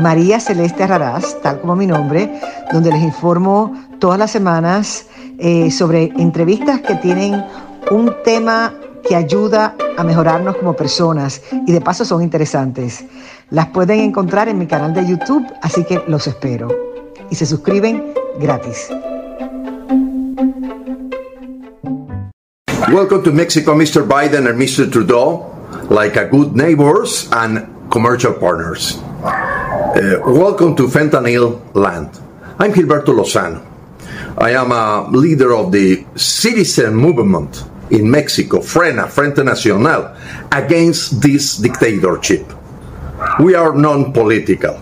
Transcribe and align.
María 0.00 0.40
Celeste 0.40 0.86
Raraz, 0.86 1.40
tal 1.42 1.60
como 1.60 1.76
mi 1.76 1.86
nombre, 1.86 2.40
donde 2.72 2.90
les 2.90 3.02
informo 3.02 3.74
todas 3.98 4.18
las 4.18 4.30
semanas 4.30 5.06
eh, 5.38 5.70
sobre 5.70 6.04
entrevistas 6.16 6.80
que 6.80 6.94
tienen 6.96 7.44
un 7.90 8.14
tema 8.24 8.74
que 9.06 9.16
ayuda 9.16 9.74
a 9.96 10.04
mejorarnos 10.04 10.56
como 10.56 10.74
personas 10.74 11.42
y 11.66 11.72
de 11.72 11.80
paso 11.80 12.04
son 12.04 12.22
interesantes. 12.22 13.04
Las 13.50 13.66
pueden 13.66 14.00
encontrar 14.00 14.48
en 14.48 14.58
mi 14.58 14.66
canal 14.66 14.94
de 14.94 15.06
YouTube, 15.06 15.46
así 15.60 15.84
que 15.84 16.02
los 16.06 16.26
espero. 16.26 16.68
Y 17.30 17.34
se 17.34 17.44
suscriben 17.44 18.14
gratis. 18.40 18.88
Welcome 22.90 23.22
to 23.22 23.32
Mexico, 23.32 23.74
Mr. 23.74 24.06
Biden 24.06 24.46
and 24.46 24.58
Mr. 24.58 24.90
Trudeau, 24.90 25.46
like 25.88 26.16
a 26.18 26.24
good 26.24 26.54
neighbors 26.54 27.28
and 27.32 27.66
commercial 27.90 28.32
partners. 28.32 28.98
Uh, 29.92 30.18
welcome 30.24 30.74
to 30.74 30.88
Fentanyl 30.88 31.60
Land. 31.74 32.18
I'm 32.58 32.72
Gilberto 32.72 33.12
Lozano. 33.12 33.60
I 34.38 34.52
am 34.52 34.72
a 34.72 35.06
leader 35.10 35.52
of 35.54 35.70
the 35.70 36.06
citizen 36.16 36.94
movement 36.94 37.62
in 37.90 38.10
Mexico, 38.10 38.60
Frena, 38.60 39.06
Frente 39.06 39.44
Nacional, 39.44 40.16
against 40.50 41.20
this 41.20 41.58
dictatorship. 41.58 42.50
We 43.38 43.54
are 43.54 43.76
non 43.76 44.14
political. 44.14 44.80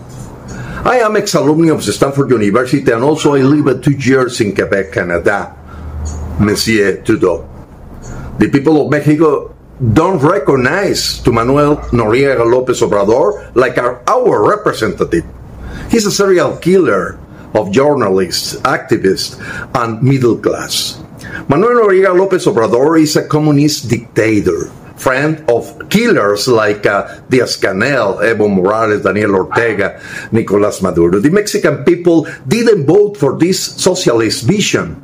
I 0.85 1.01
am 1.03 1.17
ex 1.17 1.35
alumni 1.35 1.73
of 1.73 1.83
Stanford 1.83 2.31
University 2.31 2.89
and 2.89 3.03
also 3.03 3.35
I 3.35 3.41
lived 3.41 3.83
two 3.83 3.91
years 3.91 4.39
in 4.39 4.55
Quebec, 4.55 4.93
Canada, 4.93 5.53
Monsieur 6.39 7.01
Trudeau. 7.03 7.49
The 8.39 8.47
people 8.47 8.81
of 8.81 8.89
Mexico 8.89 9.53
don't 9.81 10.21
recognize 10.21 11.17
to 11.25 11.31
Manuel 11.33 11.77
Noriega 11.89 12.45
Lopez 12.45 12.81
Obrador 12.81 13.49
like 13.55 13.77
our, 13.81 14.01
our 14.05 14.45
representative. 14.47 15.25
He's 15.89 16.05
a 16.05 16.11
serial 16.11 16.57
killer 16.57 17.17
of 17.57 17.71
journalists, 17.71 18.55
activists, 18.61 19.41
and 19.73 20.01
middle 20.03 20.37
class. 20.37 21.01
Manuel 21.49 21.81
Noriega 21.81 22.13
Lopez 22.13 22.45
Obrador 22.45 23.01
is 23.01 23.15
a 23.15 23.27
communist 23.27 23.89
dictator, 23.89 24.69
friend 24.95 25.43
of 25.49 25.89
killers 25.89 26.47
like 26.47 26.85
uh, 26.85 27.19
Diaz 27.27 27.57
Canel, 27.57 28.21
Evo 28.21 28.45
Morales, 28.53 29.01
Daniel 29.01 29.33
Ortega, 29.35 29.99
Nicolas 30.31 30.81
Maduro. 30.81 31.19
The 31.19 31.31
Mexican 31.31 31.83
people 31.83 32.27
didn't 32.47 32.85
vote 32.85 33.17
for 33.17 33.37
this 33.37 33.57
socialist 33.81 34.45
vision. 34.45 35.01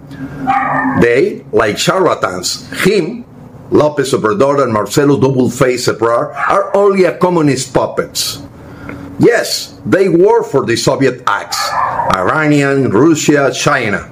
They, 1.02 1.44
like 1.52 1.78
charlatans, 1.78 2.70
him, 2.86 3.27
Lopez 3.70 4.14
Obrador 4.14 4.64
and 4.64 4.72
Marcelo 4.72 5.20
Double 5.20 5.50
Face 5.50 5.88
Ebrard 5.88 6.34
are 6.36 6.76
only 6.76 7.04
a 7.04 7.18
communist 7.18 7.74
puppets. 7.74 8.42
Yes, 9.20 9.80
they 9.86 10.08
work 10.10 10.46
for 10.46 10.66
the 10.66 10.76
Soviet 10.76 11.24
acts 11.26 11.58
Iranian, 12.16 12.92
Russia, 12.92 13.52
China. 13.54 14.08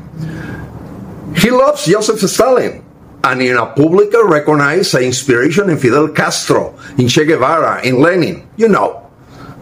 He 1.37 1.51
loves 1.51 1.85
Joseph 1.85 2.19
Stalin 2.29 2.83
and 3.23 3.41
in 3.41 3.57
a 3.57 3.65
publicly 3.65 4.23
recognized 4.23 4.95
inspiration 4.95 5.69
in 5.69 5.77
Fidel 5.77 6.09
Castro, 6.09 6.77
in 6.97 7.07
Che 7.07 7.25
Guevara, 7.25 7.81
in 7.83 8.01
Lenin. 8.01 8.47
You 8.57 8.69
know, 8.69 9.09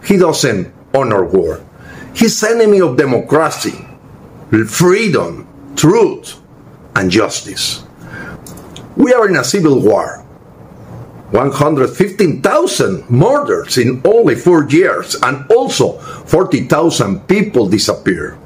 he 0.04 0.16
doesn't 0.16 0.72
honor 0.94 1.24
war. 1.24 1.64
He's 2.14 2.42
enemy 2.42 2.80
of 2.80 2.96
democracy, 2.96 3.86
freedom, 4.66 5.46
truth, 5.76 6.40
and 6.94 7.10
justice. 7.10 7.83
We 8.96 9.12
are 9.12 9.28
in 9.28 9.36
a 9.36 9.44
civil 9.44 9.80
war. 9.80 10.24
115,000 11.30 13.10
murders 13.10 13.76
in 13.76 14.00
only 14.04 14.36
four 14.36 14.68
years, 14.68 15.16
and 15.16 15.50
also 15.50 15.98
40,000 15.98 17.26
people 17.26 17.66
disappear. 17.66 18.38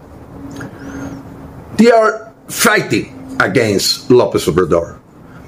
They 1.76 1.90
are 1.90 2.32
fighting 2.48 3.36
against 3.40 4.10
Lopez 4.10 4.46
Obrador. 4.46 4.98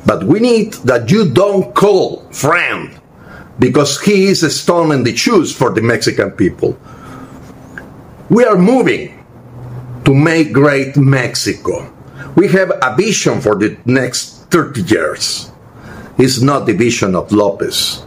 But 0.04 0.24
we 0.24 0.40
need 0.40 0.74
that 0.84 1.10
you 1.10 1.30
don't 1.30 1.74
call 1.74 2.28
friend 2.30 3.00
because 3.58 4.00
he 4.00 4.26
is 4.26 4.42
a 4.42 4.50
stone 4.50 4.92
in 4.92 5.04
the 5.04 5.14
shoes 5.16 5.54
for 5.54 5.70
the 5.70 5.82
Mexican 5.82 6.30
people. 6.32 6.78
We 8.28 8.44
are 8.44 8.56
moving 8.56 9.24
to 10.04 10.14
make 10.14 10.52
great 10.52 10.96
Mexico. 10.96 11.92
We 12.36 12.48
have 12.48 12.70
a 12.70 12.96
vision 12.96 13.40
for 13.40 13.56
the 13.56 13.76
next 13.84 14.39
30 14.50 14.82
years. 14.82 15.50
It's 16.18 16.40
not 16.40 16.66
the 16.66 16.72
vision 16.74 17.14
of 17.14 17.32
Lopez. 17.32 18.04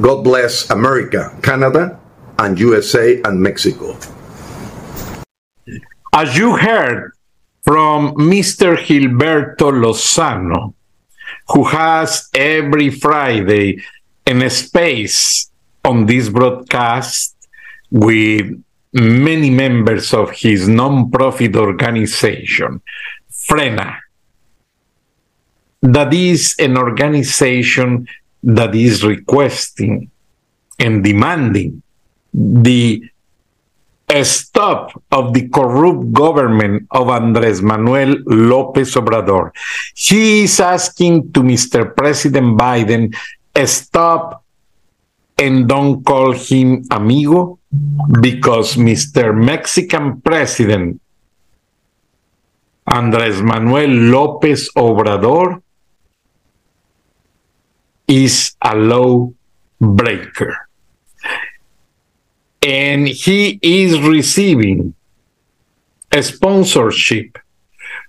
God 0.00 0.24
bless 0.24 0.68
America, 0.68 1.32
Canada, 1.42 1.98
and 2.38 2.58
USA 2.58 3.22
and 3.22 3.40
Mexico. 3.40 3.96
As 6.12 6.36
you 6.36 6.56
heard 6.56 7.12
from 7.62 8.14
Mr. 8.14 8.76
Gilberto 8.76 9.72
Lozano, 9.72 10.74
who 11.48 11.64
has 11.64 12.28
every 12.34 12.90
Friday 12.90 13.82
in 14.26 14.48
space 14.50 15.50
on 15.84 16.06
this 16.06 16.28
broadcast 16.28 17.36
with 17.90 18.62
many 18.92 19.50
members 19.50 20.12
of 20.12 20.30
his 20.30 20.68
non-profit 20.68 21.56
organization, 21.56 22.80
Frena, 23.30 23.98
that 25.82 26.12
is 26.14 26.54
an 26.58 26.76
organization 26.76 28.06
that 28.42 28.74
is 28.74 29.04
requesting 29.04 30.10
and 30.78 31.02
demanding 31.02 31.82
the 32.32 33.02
stop 34.22 35.02
of 35.10 35.34
the 35.34 35.48
corrupt 35.48 36.12
government 36.12 36.86
of 36.92 37.08
Andres 37.08 37.60
Manuel 37.60 38.16
Lopez 38.26 38.94
Obrador. 38.94 39.50
He 39.94 40.44
is 40.44 40.60
asking 40.60 41.32
to 41.32 41.40
Mr. 41.42 41.94
President 41.96 42.56
Biden 42.56 43.14
stop 43.66 44.44
and 45.38 45.68
don't 45.68 46.04
call 46.04 46.32
him 46.32 46.84
amigo 46.90 47.58
because 48.20 48.76
Mr. 48.76 49.36
Mexican 49.36 50.20
President 50.20 51.00
Andres 52.86 53.42
Manuel 53.42 53.90
Lopez 53.90 54.70
Obrador 54.76 55.62
is 58.08 58.54
a 58.62 58.74
law 58.76 59.32
breaker. 59.80 60.68
And 62.62 63.06
he 63.06 63.58
is 63.62 64.00
receiving 64.00 64.94
a 66.10 66.22
sponsorship 66.22 67.38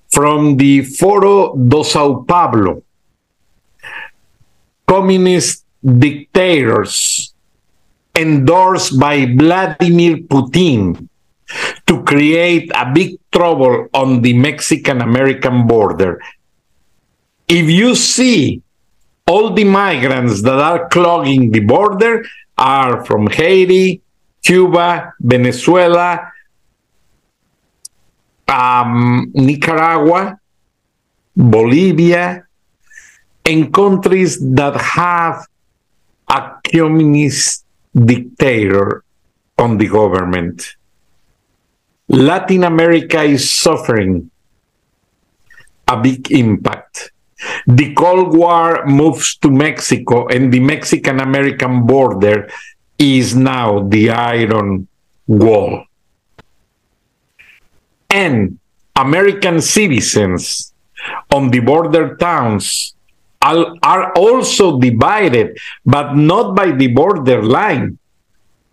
from 0.10 0.58
the 0.58 0.82
Foro 0.82 1.56
do 1.56 1.84
Sao 1.84 2.24
Paulo, 2.24 2.84
communist 4.88 5.66
dictators 5.84 7.34
endorsed 8.16 9.00
by 9.00 9.26
Vladimir 9.26 10.18
Putin 10.26 11.08
to 11.86 12.04
create 12.04 12.72
a 12.74 12.90
big 12.92 13.20
trouble 13.32 13.88
on 13.94 14.22
the 14.22 14.34
Mexican 14.34 15.02
American 15.02 15.68
border. 15.68 16.22
If 17.48 17.70
you 17.70 17.96
see 17.96 18.64
all 19.28 19.54
the 19.54 19.64
migrants 19.64 20.42
that 20.42 20.60
are 20.60 20.88
clogging 20.88 21.52
the 21.52 21.60
border 21.60 22.26
are 22.58 23.04
from 23.06 23.28
Haiti, 23.28 24.02
Cuba, 24.42 25.14
Venezuela, 25.20 26.32
um, 28.48 29.30
Nicaragua, 29.36 30.40
Bolivia, 31.36 32.48
and 33.46 33.74
countries 33.74 34.40
that 34.56 34.80
have 34.80 35.46
a 36.30 36.56
communist 36.64 37.66
dictator 37.94 39.04
on 39.58 39.78
the 39.78 39.88
government. 39.88 40.76
Latin 42.08 42.64
America 42.64 43.22
is 43.24 43.50
suffering 43.50 44.32
a 45.88 45.98
big 46.02 46.32
impact 46.32 47.12
the 47.66 47.94
Cold 47.94 48.36
War 48.36 48.86
moves 48.86 49.38
to 49.38 49.50
Mexico, 49.50 50.28
and 50.28 50.52
the 50.52 50.60
Mexican 50.60 51.20
American 51.20 51.86
border 51.86 52.50
is 52.98 53.36
now 53.36 53.88
the 53.88 54.10
Iron 54.10 54.88
Wall. 55.28 55.88
and 58.10 58.60
American 58.96 59.62
citizens 59.62 60.74
on 61.32 61.50
the 61.50 61.60
border 61.60 62.16
towns 62.16 62.94
are, 63.42 63.76
are 63.84 64.12
also 64.14 64.80
divided, 64.80 65.58
but 65.86 66.16
not 66.16 66.56
by 66.56 66.72
the 66.72 66.88
border 66.88 67.44
line. 67.44 67.98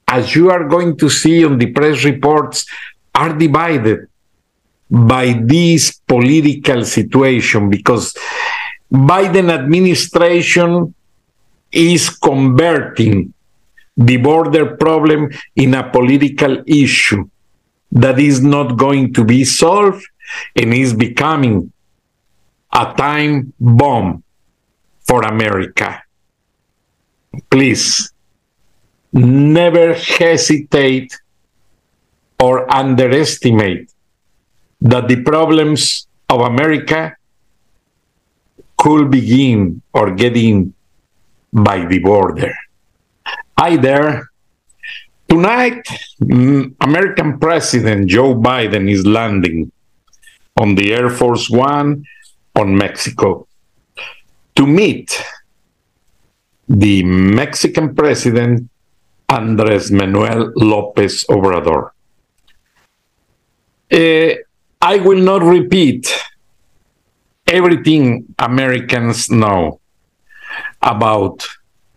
As 0.08 0.34
you 0.34 0.50
are 0.50 0.68
going 0.68 0.96
to 0.98 1.10
see 1.10 1.44
on 1.44 1.58
the 1.58 1.72
press 1.72 2.04
reports, 2.04 2.66
are 3.14 3.36
divided 3.36 4.08
by 4.90 5.40
this 5.44 6.00
political 6.06 6.84
situation 6.84 7.70
because 7.70 8.14
Biden 8.92 9.50
administration 9.50 10.94
is 11.72 12.10
converting 12.10 13.34
the 13.96 14.16
border 14.16 14.76
problem 14.76 15.30
in 15.56 15.74
a 15.74 15.90
political 15.90 16.62
issue 16.66 17.28
that 17.92 18.18
is 18.18 18.40
not 18.42 18.76
going 18.76 19.12
to 19.14 19.24
be 19.24 19.44
solved 19.44 20.04
and 20.56 20.74
is 20.74 20.92
becoming 20.92 21.72
a 22.72 22.92
time 22.96 23.52
bomb 23.60 24.22
for 25.06 25.22
America. 25.22 26.02
Please 27.50 28.12
never 29.12 29.94
hesitate 29.94 31.16
or 32.40 32.72
underestimate 32.72 33.90
that 34.80 35.08
the 35.08 35.22
problems 35.22 36.08
of 36.28 36.40
America 36.40 37.16
could 38.84 39.10
begin 39.10 39.80
or 39.94 40.10
get 40.12 40.36
in 40.36 40.74
by 41.50 41.86
the 41.86 41.98
border. 42.00 42.52
Hi 43.58 43.78
there. 43.78 44.28
Tonight, 45.26 45.88
mm, 46.20 46.74
American 46.82 47.38
President 47.38 48.10
Joe 48.10 48.34
Biden 48.34 48.90
is 48.90 49.06
landing 49.06 49.72
on 50.60 50.74
the 50.74 50.92
Air 50.92 51.08
Force 51.08 51.48
One 51.48 52.04
on 52.54 52.76
Mexico 52.76 53.48
to 54.54 54.66
meet 54.66 55.08
the 56.68 57.02
Mexican 57.04 57.94
President 57.94 58.68
Andres 59.30 59.90
Manuel 59.90 60.52
Lopez 60.56 61.24
Obrador. 61.30 61.92
Uh, 63.90 64.34
I 64.82 64.96
will 64.98 65.22
not 65.30 65.40
repeat 65.42 66.04
everything 67.46 68.34
Americans 68.38 69.30
know 69.30 69.80
about 70.82 71.46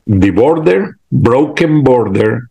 the 0.06 0.30
border, 0.30 0.98
broken 1.12 1.84
border, 1.84 2.50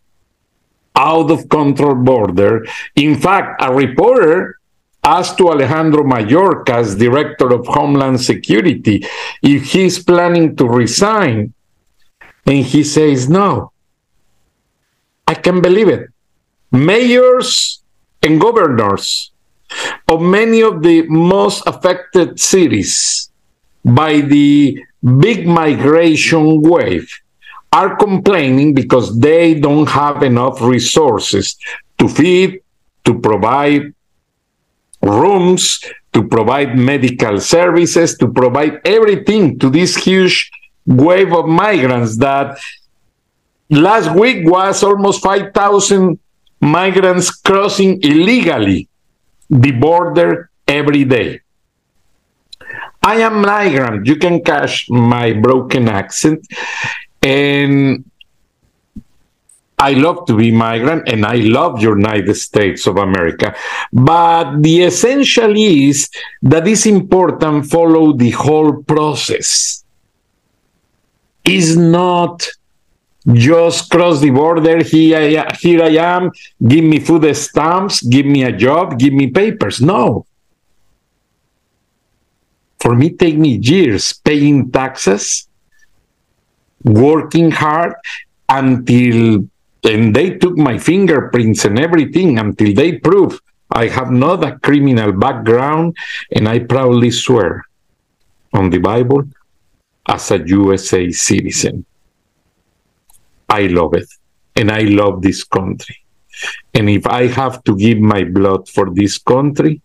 out 0.95 1.29
of 1.29 1.47
control 1.49 1.95
border. 1.95 2.65
In 2.95 3.19
fact, 3.19 3.61
a 3.61 3.73
reporter 3.73 4.59
asked 5.03 5.37
to 5.37 5.49
Alejandro 5.49 6.03
Mayorkas, 6.03 6.97
director 6.97 7.53
of 7.53 7.67
Homeland 7.67 8.19
Security, 8.19 9.05
if 9.41 9.71
he's 9.71 10.03
planning 10.03 10.55
to 10.55 10.65
resign. 10.65 11.53
And 12.45 12.65
he 12.65 12.83
says, 12.83 13.29
no. 13.29 13.71
I 15.27 15.35
can't 15.35 15.61
believe 15.61 15.89
it. 15.89 16.09
Mayors 16.71 17.81
and 18.23 18.39
governors 18.41 19.31
of 20.07 20.21
many 20.21 20.61
of 20.61 20.81
the 20.81 21.03
most 21.07 21.63
affected 21.67 22.39
cities 22.39 23.29
by 23.83 24.21
the 24.21 24.79
big 25.19 25.47
migration 25.47 26.61
wave 26.61 27.09
are 27.71 27.95
complaining 27.95 28.73
because 28.73 29.19
they 29.19 29.53
don't 29.53 29.87
have 29.87 30.23
enough 30.23 30.61
resources 30.61 31.57
to 31.97 32.07
feed, 32.07 32.61
to 33.03 33.19
provide 33.19 33.93
rooms, 35.01 35.79
to 36.13 36.27
provide 36.27 36.77
medical 36.77 37.39
services, 37.39 38.17
to 38.17 38.27
provide 38.27 38.79
everything 38.85 39.59
to 39.59 39.69
this 39.69 39.95
huge 39.95 40.49
wave 40.85 41.33
of 41.33 41.45
migrants 41.47 42.17
that 42.17 42.57
last 43.69 44.09
week 44.15 44.47
was 44.47 44.83
almost 44.83 45.21
5,000 45.21 46.17
migrants 46.61 47.29
crossing 47.29 48.01
illegally 48.01 48.87
the 49.49 49.71
border 49.71 50.49
every 50.67 51.03
day. 51.03 51.41
I 53.03 53.15
am 53.21 53.41
migrant. 53.41 54.05
You 54.05 54.17
can 54.17 54.43
catch 54.43 54.89
my 54.89 55.33
broken 55.33 55.87
accent. 55.87 56.45
And 57.21 58.03
I 59.79 59.91
love 59.91 60.25
to 60.25 60.35
be 60.35 60.51
migrant 60.51 61.07
and 61.07 61.23
I 61.23 61.35
love 61.35 61.81
United 61.81 62.33
States 62.33 62.87
of 62.87 62.97
America. 62.97 63.55
But 63.93 64.61
the 64.61 64.83
essential 64.83 65.55
is 65.55 66.09
that 66.41 66.67
it's 66.67 66.87
important 66.87 67.67
follow 67.69 68.13
the 68.13 68.31
whole 68.31 68.81
process. 68.83 69.83
Is 71.45 71.77
not 71.77 72.45
just 73.33 73.89
cross 73.89 74.19
the 74.19 74.29
border. 74.29 74.83
Here 74.83 75.43
I, 75.43 75.55
here 75.55 75.83
I 75.83 75.95
am. 75.97 76.31
Give 76.65 76.83
me 76.83 76.99
food 76.99 77.35
stamps. 77.35 78.01
Give 78.01 78.25
me 78.25 78.43
a 78.43 78.51
job. 78.51 78.97
Give 78.97 79.13
me 79.13 79.27
papers. 79.27 79.81
No. 79.81 80.25
For 82.79 82.95
me, 82.95 83.09
take 83.09 83.37
me 83.37 83.57
years 83.57 84.13
paying 84.13 84.71
taxes, 84.71 85.47
working 86.83 87.51
hard 87.51 87.95
until 88.47 89.47
and 89.83 90.15
they 90.15 90.31
took 90.37 90.57
my 90.57 90.77
fingerprints 90.77 91.63
and 91.65 91.79
everything 91.79 92.39
until 92.39 92.73
they 92.73 92.97
prove 92.97 93.39
I 93.71 93.87
have 93.87 94.11
not 94.11 94.43
a 94.43 94.57
criminal 94.59 95.11
background, 95.11 95.97
and 96.31 96.47
I 96.47 96.59
proudly 96.59 97.11
swear 97.11 97.65
on 98.53 98.69
the 98.69 98.79
Bible 98.79 99.23
as 100.07 100.31
a 100.31 100.39
USA 100.47 101.11
citizen. 101.11 101.85
I 103.49 103.67
love 103.67 103.93
it, 103.93 104.09
and 104.55 104.71
I 104.71 104.81
love 104.81 105.21
this 105.21 105.43
country. 105.43 105.97
And 106.73 106.89
if 106.89 107.07
I 107.07 107.27
have 107.27 107.63
to 107.63 107.75
give 107.75 107.99
my 107.99 108.23
blood 108.23 108.69
for 108.69 108.93
this 108.93 109.17
country, 109.17 109.81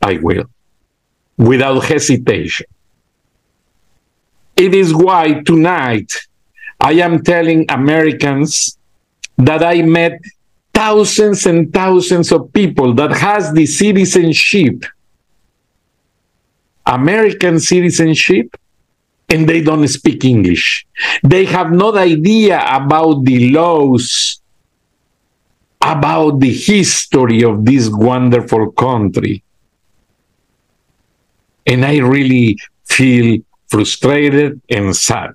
I 0.00 0.18
will, 0.18 0.44
without 1.36 1.84
hesitation. 1.84 2.66
It 4.56 4.74
is 4.74 4.94
why 4.94 5.42
tonight 5.44 6.12
I 6.80 6.92
am 6.94 7.22
telling 7.22 7.66
Americans 7.68 8.78
that 9.36 9.62
I 9.62 9.82
met 9.82 10.20
thousands 10.74 11.46
and 11.46 11.72
thousands 11.72 12.30
of 12.32 12.52
people 12.52 12.94
that 12.94 13.12
has 13.12 13.52
the 13.52 13.66
citizenship, 13.66 14.84
American 16.86 17.58
citizenship, 17.58 18.56
and 19.28 19.48
they 19.48 19.60
don't 19.60 19.86
speak 19.88 20.24
English. 20.24 20.86
They 21.22 21.44
have 21.46 21.70
no 21.70 21.94
idea 21.96 22.64
about 22.66 23.24
the 23.24 23.50
laws, 23.50 24.40
about 25.80 26.40
the 26.40 26.52
history 26.52 27.42
of 27.44 27.64
this 27.64 27.88
wonderful 27.90 28.72
country. 28.72 29.42
And 31.66 31.84
I 31.84 31.98
really 31.98 32.58
feel 32.86 33.40
frustrated 33.68 34.60
and 34.70 34.96
sad. 34.96 35.34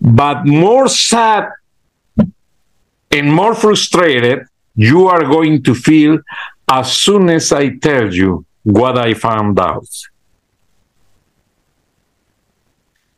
But 0.00 0.46
more 0.46 0.88
sad 0.88 1.48
and 3.10 3.32
more 3.32 3.54
frustrated 3.54 4.46
you 4.74 5.08
are 5.08 5.24
going 5.24 5.62
to 5.64 5.74
feel 5.74 6.18
as 6.70 6.92
soon 6.92 7.28
as 7.28 7.52
I 7.52 7.76
tell 7.76 8.14
you 8.14 8.46
what 8.62 8.96
I 8.96 9.14
found 9.14 9.58
out. 9.58 9.88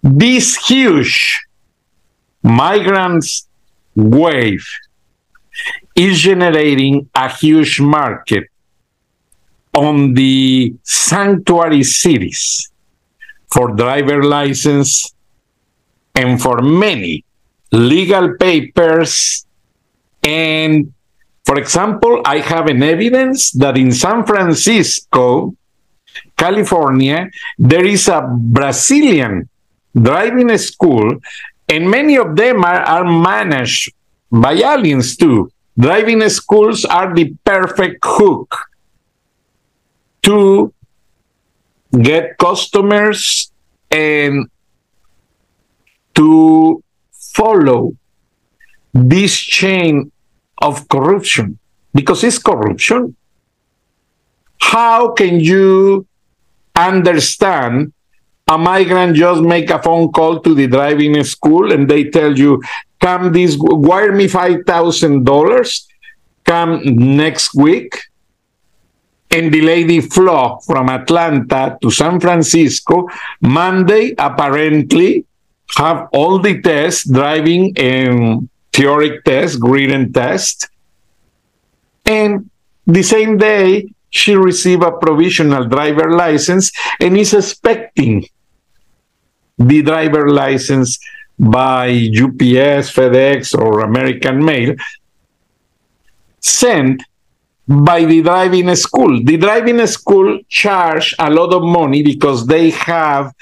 This 0.04 0.56
huge 0.68 1.46
migrants 2.42 3.48
wave 3.96 4.62
is 5.96 6.20
generating 6.20 7.08
a 7.14 7.32
huge 7.32 7.80
market 7.80 8.50
on 9.72 10.12
the 10.12 10.74
sanctuary 10.82 11.84
cities 11.84 12.70
for 13.50 13.72
driver 13.74 14.22
license 14.22 15.14
and 16.14 16.38
for 16.38 16.60
many 16.60 17.24
legal 17.72 18.34
papers. 18.36 19.46
And 20.22 20.92
for 21.46 21.58
example, 21.58 22.20
I 22.26 22.40
have 22.40 22.66
an 22.66 22.82
evidence 22.82 23.52
that 23.52 23.78
in 23.78 23.90
San 23.90 24.26
Francisco, 24.26 25.56
California, 26.36 27.30
there 27.56 27.86
is 27.86 28.06
a 28.08 28.20
Brazilian 28.20 29.48
driving 29.94 30.56
school, 30.58 31.18
and 31.68 31.90
many 31.90 32.16
of 32.16 32.36
them 32.36 32.64
are, 32.64 32.80
are 32.80 33.04
managed 33.04 33.92
by 34.30 34.52
aliens 34.52 35.16
too. 35.16 35.50
Driving 35.78 36.28
schools 36.28 36.84
are 36.84 37.14
the 37.14 37.34
perfect 37.44 37.98
hook 38.04 38.54
to 40.22 40.72
get 42.00 42.38
customers 42.38 43.50
and 43.90 44.48
to 46.14 46.82
follow 47.12 47.96
this 48.92 49.36
chain 49.36 50.10
of 50.58 50.88
corruption 50.88 51.58
because 51.92 52.22
it's 52.22 52.38
corruption. 52.38 53.16
How 54.60 55.12
can 55.12 55.40
you 55.40 56.06
understand 56.76 57.92
a 58.46 58.58
migrant 58.58 59.16
just 59.16 59.40
make 59.40 59.70
a 59.70 59.82
phone 59.82 60.12
call 60.12 60.40
to 60.40 60.54
the 60.54 60.66
driving 60.66 61.22
school 61.24 61.72
and 61.72 61.88
they 61.88 62.10
tell 62.10 62.36
you, 62.38 62.62
come 63.00 63.32
this, 63.32 63.56
wire 63.58 64.12
me 64.12 64.26
$5,000, 64.26 65.86
come 66.44 66.80
next 66.84 67.54
week, 67.54 67.98
and 69.30 69.52
the 69.52 69.62
lady 69.62 70.00
flew 70.00 70.58
from 70.66 70.90
Atlanta 70.90 71.78
to 71.80 71.90
San 71.90 72.20
Francisco. 72.20 73.08
Monday, 73.40 74.14
apparently, 74.18 75.24
have 75.76 76.08
all 76.12 76.38
the 76.38 76.60
tests, 76.60 77.08
driving 77.10 77.72
and 77.78 78.48
theoric 78.72 79.24
test, 79.24 79.58
written 79.62 80.12
test. 80.12 80.68
And 82.04 82.50
the 82.86 83.02
same 83.02 83.38
day, 83.38 83.88
she 84.10 84.36
received 84.36 84.82
a 84.82 84.92
provisional 84.92 85.64
driver 85.64 86.12
license 86.12 86.70
and 87.00 87.16
is 87.16 87.34
expecting 87.34 88.28
the 89.58 89.82
driver 89.82 90.28
license 90.30 90.98
by 91.38 91.88
UPS, 91.88 92.92
FedEx, 92.94 93.58
or 93.58 93.80
American 93.80 94.44
Mail 94.44 94.74
sent 96.40 97.02
by 97.66 98.04
the 98.04 98.22
driving 98.22 98.74
school. 98.76 99.22
The 99.22 99.36
driving 99.36 99.84
school 99.86 100.40
charge 100.48 101.14
a 101.18 101.30
lot 101.30 101.52
of 101.54 101.62
money 101.62 102.02
because 102.02 102.46
they 102.46 102.70
have 102.70 103.32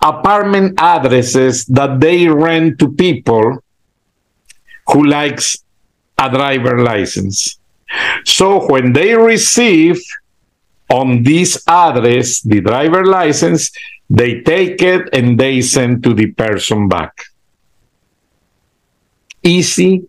apartment 0.00 0.80
addresses 0.80 1.66
that 1.66 2.00
they 2.00 2.28
rent 2.28 2.78
to 2.78 2.92
people 2.92 3.58
who 4.88 5.04
likes 5.04 5.56
a 6.18 6.30
driver 6.30 6.82
license. 6.82 7.58
So 8.24 8.66
when 8.68 8.92
they 8.92 9.14
receive 9.14 10.00
on 10.88 11.22
this 11.22 11.62
address 11.66 12.40
the 12.42 12.60
driver 12.60 13.04
license, 13.04 13.70
they 14.10 14.42
take 14.42 14.82
it 14.82 15.08
and 15.12 15.38
they 15.38 15.62
send 15.62 16.02
to 16.02 16.12
the 16.12 16.32
person 16.32 16.88
back. 16.88 17.26
Easy. 19.42 20.04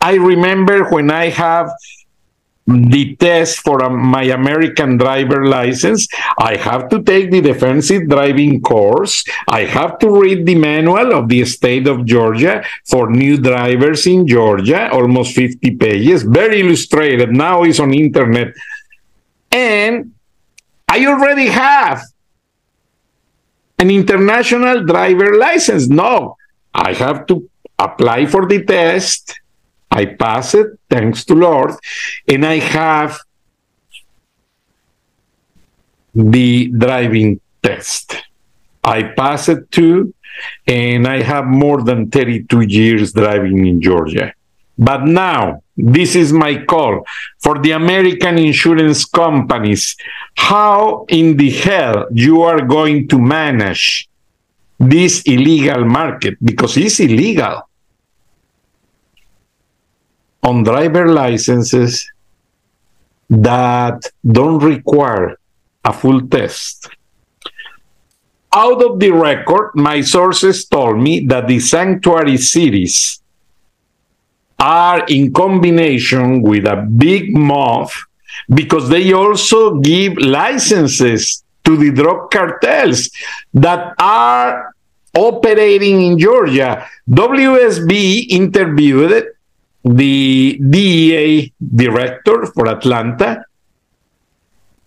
I 0.00 0.14
remember 0.14 0.88
when 0.90 1.10
I 1.10 1.28
have 1.30 1.70
the 2.66 3.16
test 3.16 3.58
for 3.58 3.80
a, 3.82 3.90
my 3.90 4.22
American 4.22 4.96
driver 4.96 5.44
license, 5.46 6.08
I 6.38 6.56
have 6.56 6.88
to 6.90 7.02
take 7.02 7.30
the 7.30 7.42
defensive 7.42 8.08
driving 8.08 8.62
course. 8.62 9.24
I 9.48 9.64
have 9.64 9.98
to 9.98 10.08
read 10.08 10.46
the 10.46 10.54
manual 10.54 11.12
of 11.12 11.28
the 11.28 11.44
state 11.44 11.86
of 11.86 12.06
Georgia 12.06 12.64
for 12.88 13.10
new 13.10 13.36
drivers 13.36 14.06
in 14.06 14.26
Georgia, 14.26 14.90
almost 14.90 15.34
50 15.34 15.76
pages, 15.76 16.22
very 16.22 16.60
illustrated. 16.60 17.32
Now 17.32 17.64
it's 17.64 17.80
on 17.80 17.92
internet. 17.92 18.54
And 19.50 20.14
I 20.88 21.04
already 21.06 21.48
have 21.48 22.02
an 23.78 23.90
international 23.90 24.84
driver 24.84 25.36
license. 25.36 25.88
No, 25.88 26.36
I 26.74 26.92
have 26.92 27.26
to 27.26 27.48
apply 27.78 28.26
for 28.26 28.46
the 28.46 28.64
test 28.64 29.40
I 29.94 30.06
pass 30.06 30.54
it, 30.54 30.78
thanks 30.90 31.24
to 31.26 31.34
Lord, 31.34 31.72
and 32.26 32.44
I 32.44 32.58
have 32.58 33.20
the 36.12 36.66
driving 36.76 37.40
test. 37.62 38.16
I 38.82 39.04
pass 39.04 39.48
it 39.48 39.70
too, 39.70 40.12
and 40.66 41.06
I 41.06 41.22
have 41.22 41.46
more 41.46 41.82
than 41.82 42.10
32 42.10 42.62
years 42.62 43.12
driving 43.12 43.66
in 43.66 43.80
Georgia. 43.80 44.34
But 44.76 45.04
now, 45.04 45.62
this 45.76 46.14
is 46.14 46.32
my 46.32 46.64
call 46.64 47.04
for 47.40 47.58
the 47.58 47.72
American 47.72 48.38
insurance 48.38 49.04
companies. 49.04 49.96
How 50.36 51.04
in 51.08 51.36
the 51.36 51.50
hell 51.50 52.06
you 52.12 52.42
are 52.42 52.60
going 52.62 53.08
to 53.08 53.18
manage 53.18 54.08
this 54.78 55.22
illegal 55.22 55.84
market? 55.84 56.36
Because 56.42 56.76
it's 56.76 57.00
illegal 57.00 57.68
on 60.42 60.62
driver 60.62 61.08
licenses 61.08 62.10
that 63.28 64.10
don't 64.24 64.58
require 64.58 65.38
a 65.84 65.92
full 65.92 66.20
test. 66.28 66.88
Out 68.52 68.84
of 68.84 69.00
the 69.00 69.10
record, 69.10 69.72
my 69.74 70.00
sources 70.02 70.66
told 70.66 70.98
me 70.98 71.26
that 71.26 71.48
the 71.48 71.58
sanctuary 71.58 72.36
cities 72.36 73.20
are 74.64 75.04
in 75.08 75.30
combination 75.30 76.40
with 76.40 76.64
a 76.64 76.76
big 76.76 77.36
mob 77.36 77.90
because 78.48 78.88
they 78.88 79.12
also 79.12 79.78
give 79.80 80.16
licenses 80.16 81.44
to 81.64 81.76
the 81.76 81.90
drug 81.92 82.30
cartels 82.30 83.10
that 83.52 83.94
are 83.98 84.72
operating 85.14 86.00
in 86.00 86.18
Georgia. 86.18 86.86
WSB 87.10 88.26
interviewed 88.30 89.26
the 89.84 90.58
DEA 90.70 91.52
director 91.60 92.46
for 92.46 92.66
Atlanta, 92.66 93.44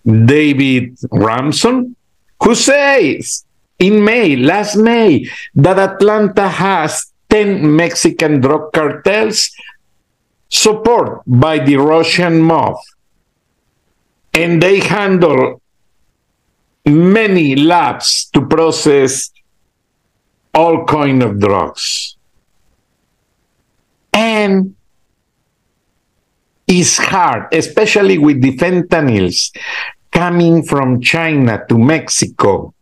David 0.04 0.98
Ramson, 1.12 1.96
who 2.42 2.56
says 2.56 3.46
in 3.78 4.04
May, 4.04 4.36
last 4.36 4.76
May, 4.76 5.30
that 5.54 5.78
Atlanta 5.78 6.50
has 6.50 7.14
10 7.30 7.76
Mexican 7.76 8.40
drug 8.40 8.72
cartels 8.74 9.52
supported 10.50 11.22
by 11.26 11.60
the 11.60 11.78
Russian 11.78 12.42
mob. 12.42 12.76
And 14.34 14.62
they 14.62 14.80
handle 14.80 15.62
many 16.86 17.56
labs 17.56 18.26
to 18.34 18.46
process 18.46 19.32
all 20.54 20.86
kind 20.86 21.24
of 21.24 21.40
drugs. 21.40 22.18
And 24.14 24.76
it's 26.68 26.98
hard, 26.98 27.54
especially 27.54 28.18
with 28.18 28.42
the 28.42 28.58
fentanyls 28.58 29.56
coming 30.12 30.64
from 30.64 31.02
China 31.02 31.64
to 31.70 31.78
Mexico. 31.78 32.74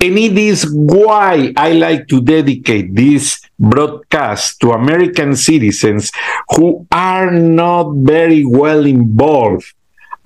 And 0.00 0.18
it 0.18 0.36
is 0.36 0.70
why 0.72 1.52
I 1.56 1.72
like 1.72 2.08
to 2.08 2.20
dedicate 2.20 2.94
this 2.94 3.41
broadcast 3.62 4.60
to 4.60 4.72
American 4.72 5.34
citizens 5.36 6.10
who 6.56 6.86
are 6.90 7.30
not 7.30 7.94
very 7.96 8.44
well 8.44 8.84
involved 8.84 9.72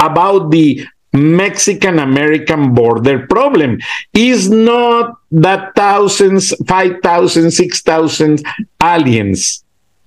about 0.00 0.50
the 0.50 0.86
Mexican 1.12 1.98
American 1.98 2.74
border 2.74 3.26
problem. 3.26 3.78
Is 4.12 4.50
not 4.50 5.16
that 5.30 5.74
thousands, 5.74 6.52
5,000, 6.66 7.50
6,000 7.50 8.42
aliens 8.82 9.64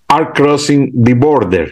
are 0.10 0.32
crossing 0.34 0.92
the 1.04 1.14
border 1.14 1.72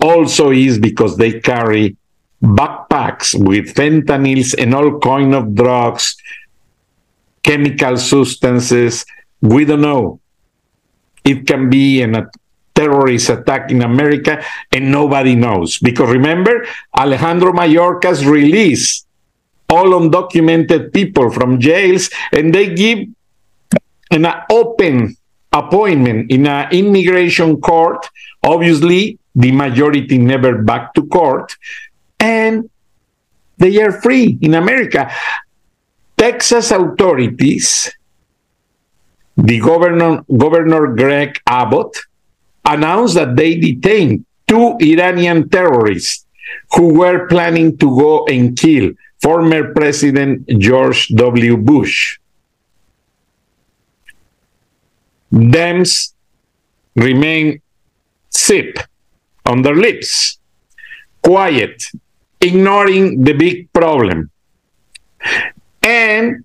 also 0.00 0.50
is 0.50 0.78
because 0.78 1.16
they 1.16 1.40
carry 1.40 1.96
backpacks 2.42 3.34
with 3.34 3.74
fentanyls 3.74 4.54
and 4.58 4.74
all 4.74 4.98
kind 5.00 5.34
of 5.34 5.54
drugs, 5.54 6.16
chemical 7.42 7.96
substances. 7.96 9.04
We 9.40 9.64
don't 9.64 9.80
know. 9.80 10.20
It 11.24 11.46
can 11.46 11.68
be 11.70 12.02
an, 12.02 12.14
a 12.14 12.30
terrorist 12.74 13.30
attack 13.30 13.70
in 13.70 13.82
America 13.82 14.42
and 14.72 14.90
nobody 14.90 15.34
knows. 15.34 15.78
Because 15.78 16.10
remember, 16.10 16.66
Alejandro 16.96 17.52
Mayorkas 17.52 18.24
released 18.28 19.06
all 19.68 19.98
undocumented 19.98 20.92
people 20.92 21.30
from 21.30 21.58
jails 21.58 22.10
and 22.32 22.54
they 22.54 22.74
give 22.74 23.08
an 24.10 24.26
open 24.50 25.16
appointment 25.52 26.30
in 26.30 26.46
an 26.46 26.70
immigration 26.70 27.60
court. 27.60 28.08
Obviously, 28.42 29.18
the 29.34 29.52
majority 29.52 30.18
never 30.18 30.62
back 30.62 30.94
to 30.94 31.06
court, 31.06 31.56
and 32.20 32.70
they 33.58 33.80
are 33.82 33.92
free 33.92 34.38
in 34.40 34.54
America. 34.54 35.10
Texas 36.16 36.70
authorities, 36.70 37.92
the 39.36 39.60
governor, 39.60 40.24
Governor 40.36 40.94
Greg 40.94 41.38
Abbott, 41.46 41.96
announced 42.64 43.14
that 43.14 43.36
they 43.36 43.54
detained 43.56 44.24
two 44.48 44.76
Iranian 44.80 45.48
terrorists 45.48 46.26
who 46.74 46.94
were 46.94 47.26
planning 47.26 47.76
to 47.78 47.86
go 47.96 48.26
and 48.26 48.56
kill 48.56 48.92
former 49.20 49.72
President 49.74 50.46
George 50.58 51.08
W. 51.08 51.56
Bush. 51.56 52.18
Dems 55.32 56.12
remain 56.94 57.60
SIP 58.30 58.78
on 59.44 59.62
their 59.62 59.74
lips, 59.74 60.38
quiet, 61.22 61.82
ignoring 62.40 63.22
the 63.22 63.32
big 63.32 63.72
problem. 63.72 64.30
And 65.82 66.44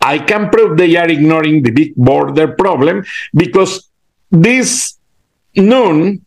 I 0.00 0.18
can 0.18 0.48
prove 0.50 0.76
they 0.76 0.96
are 0.96 1.08
ignoring 1.08 1.62
the 1.62 1.70
big 1.70 1.94
border 1.96 2.48
problem 2.48 3.04
because 3.34 3.90
this 4.30 4.96
noon 5.56 6.24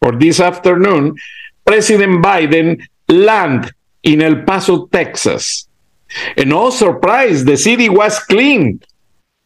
or 0.00 0.12
this 0.12 0.40
afternoon, 0.40 1.16
President 1.64 2.24
Biden 2.24 2.82
land 3.08 3.72
in 4.02 4.22
El 4.22 4.42
Paso, 4.42 4.86
Texas. 4.86 5.68
And 6.36 6.50
no 6.50 6.70
surprise, 6.70 7.44
the 7.44 7.56
city 7.56 7.88
was 7.88 8.18
clean. 8.20 8.80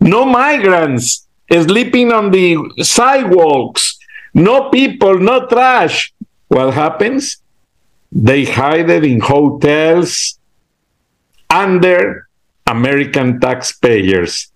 No 0.00 0.24
migrants 0.24 1.26
sleeping 1.50 2.12
on 2.12 2.30
the 2.30 2.56
sidewalks. 2.82 3.98
No 4.34 4.70
people, 4.70 5.18
no 5.18 5.46
trash. 5.46 6.12
What 6.48 6.74
happens? 6.74 7.38
They 8.12 8.44
hide 8.44 8.90
it 8.90 9.04
in 9.04 9.20
hotels 9.20 10.38
under 11.48 12.28
American 12.70 13.40
taxpayers 13.40 14.52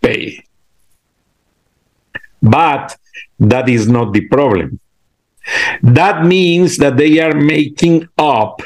pay. 0.00 0.44
But 2.40 2.96
that 3.38 3.68
is 3.68 3.88
not 3.88 4.12
the 4.12 4.26
problem. 4.28 4.78
That 5.82 6.24
means 6.24 6.76
that 6.78 6.96
they 6.96 7.18
are 7.20 7.34
making 7.34 8.08
up 8.18 8.62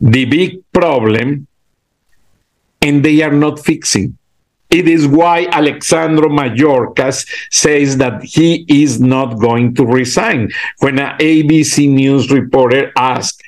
the 0.00 0.24
big 0.24 0.62
problem 0.72 1.46
and 2.80 3.04
they 3.04 3.22
are 3.22 3.32
not 3.32 3.60
fixing. 3.60 4.18
It 4.70 4.88
is 4.88 5.06
why 5.06 5.46
Alejandro 5.52 6.28
Mayorkas 6.28 7.28
says 7.50 7.98
that 7.98 8.22
he 8.22 8.64
is 8.68 9.00
not 9.00 9.38
going 9.38 9.74
to 9.74 9.84
resign. 9.84 10.50
When 10.78 10.98
an 10.98 11.18
ABC 11.18 11.88
News 11.90 12.30
reporter 12.30 12.90
asked 12.96 13.42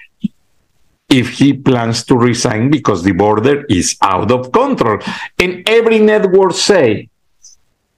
if 1.20 1.30
he 1.38 1.52
plans 1.52 2.04
to 2.04 2.16
resign 2.16 2.70
because 2.70 3.02
the 3.02 3.12
border 3.12 3.64
is 3.68 3.96
out 4.02 4.30
of 4.30 4.50
control, 4.50 4.98
and 5.38 5.62
every 5.68 5.98
network 6.00 6.52
say 6.52 7.08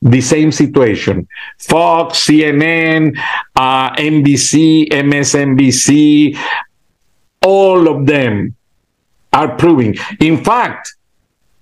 the 0.03 0.21
same 0.21 0.53
situation. 0.53 1.27
Fox, 1.59 2.27
CNN, 2.27 3.17
uh, 3.57 3.91
NBC, 3.97 4.89
MSNBC, 4.91 6.39
all 7.43 7.89
of 7.89 8.07
them 8.07 8.55
are 9.33 9.57
proving. 9.57 9.97
In 10.21 10.45
fact, 10.45 10.95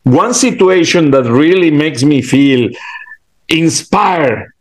one 0.03 0.35
situation 0.35 1.11
that 1.13 1.25
really 1.25 1.71
makes 1.71 2.03
me 2.03 2.21
feel 2.21 2.71
inspired 3.49 4.53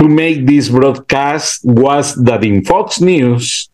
to 0.00 0.08
make 0.08 0.46
this 0.46 0.68
broadcast 0.68 1.64
was 1.64 2.14
that 2.16 2.44
in 2.44 2.64
Fox 2.64 3.00
News, 3.00 3.68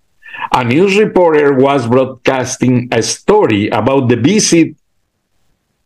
a 0.53 0.65
news 0.65 0.97
reporter 0.97 1.55
was 1.55 1.87
broadcasting 1.87 2.89
a 2.93 3.03
story 3.03 3.69
about 3.69 4.09
the 4.09 4.17
visit 4.17 4.77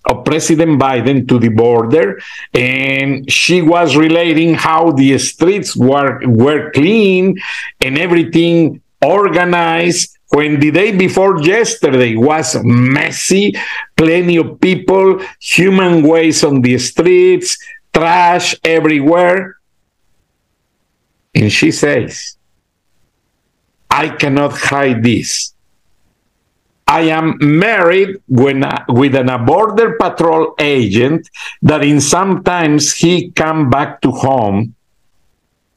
of 0.08 0.24
President 0.24 0.80
Biden 0.80 1.26
to 1.28 1.38
the 1.38 1.48
border, 1.48 2.20
and 2.54 3.30
she 3.30 3.60
was 3.60 3.96
relating 3.96 4.54
how 4.54 4.92
the 4.92 5.18
streets 5.18 5.76
were 5.76 6.20
were 6.26 6.70
clean 6.70 7.36
and 7.80 7.98
everything 7.98 8.80
organized. 9.02 10.12
When 10.30 10.58
the 10.58 10.72
day 10.72 10.90
before 10.90 11.40
yesterday 11.40 12.16
was 12.16 12.56
messy, 12.64 13.54
plenty 13.96 14.36
of 14.36 14.60
people, 14.60 15.22
human 15.40 16.02
waste 16.02 16.42
on 16.42 16.62
the 16.62 16.78
streets, 16.78 17.56
trash 17.94 18.54
everywhere. 18.64 19.56
And 21.34 21.52
she 21.52 21.70
says, 21.70 22.35
I 23.96 24.10
cannot 24.10 24.52
hide 24.52 25.02
this. 25.02 25.54
I 26.86 27.08
am 27.08 27.40
married 27.40 28.20
when, 28.28 28.62
with 28.88 29.16
an, 29.16 29.30
a 29.30 29.38
border 29.38 29.96
patrol 29.96 30.54
agent 30.58 31.28
that 31.62 31.82
in 31.82 32.02
sometimes 32.02 32.92
he 32.92 33.30
come 33.30 33.70
back 33.70 34.02
to 34.02 34.10
home 34.12 34.74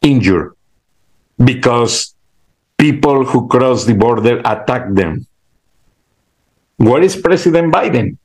injured 0.01 0.53
because 1.41 2.13
people 2.77 3.23
who 3.23 3.47
cross 3.47 3.85
the 3.85 3.95
border 3.95 4.39
attack 4.43 4.91
them. 4.91 5.25
Where 6.75 7.01
is 7.01 7.15
President 7.15 7.73
Biden? 7.73 8.17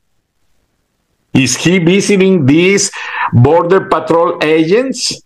Is 1.33 1.55
he 1.55 1.79
visiting 1.79 2.45
these 2.45 2.91
border 3.31 3.87
patrol 3.87 4.43
agents? 4.43 5.23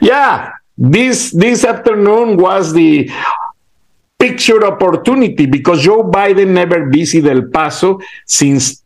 Yeah, 0.00 0.52
this 0.76 1.32
this 1.32 1.64
afternoon 1.64 2.36
was 2.36 2.72
the 2.72 3.10
picture 4.20 4.64
opportunity 4.66 5.46
because 5.46 5.80
Joe 5.80 6.04
Biden 6.04 6.48
never 6.48 6.90
visited 6.90 7.30
El 7.30 7.48
Paso 7.48 7.98
since 8.26 8.84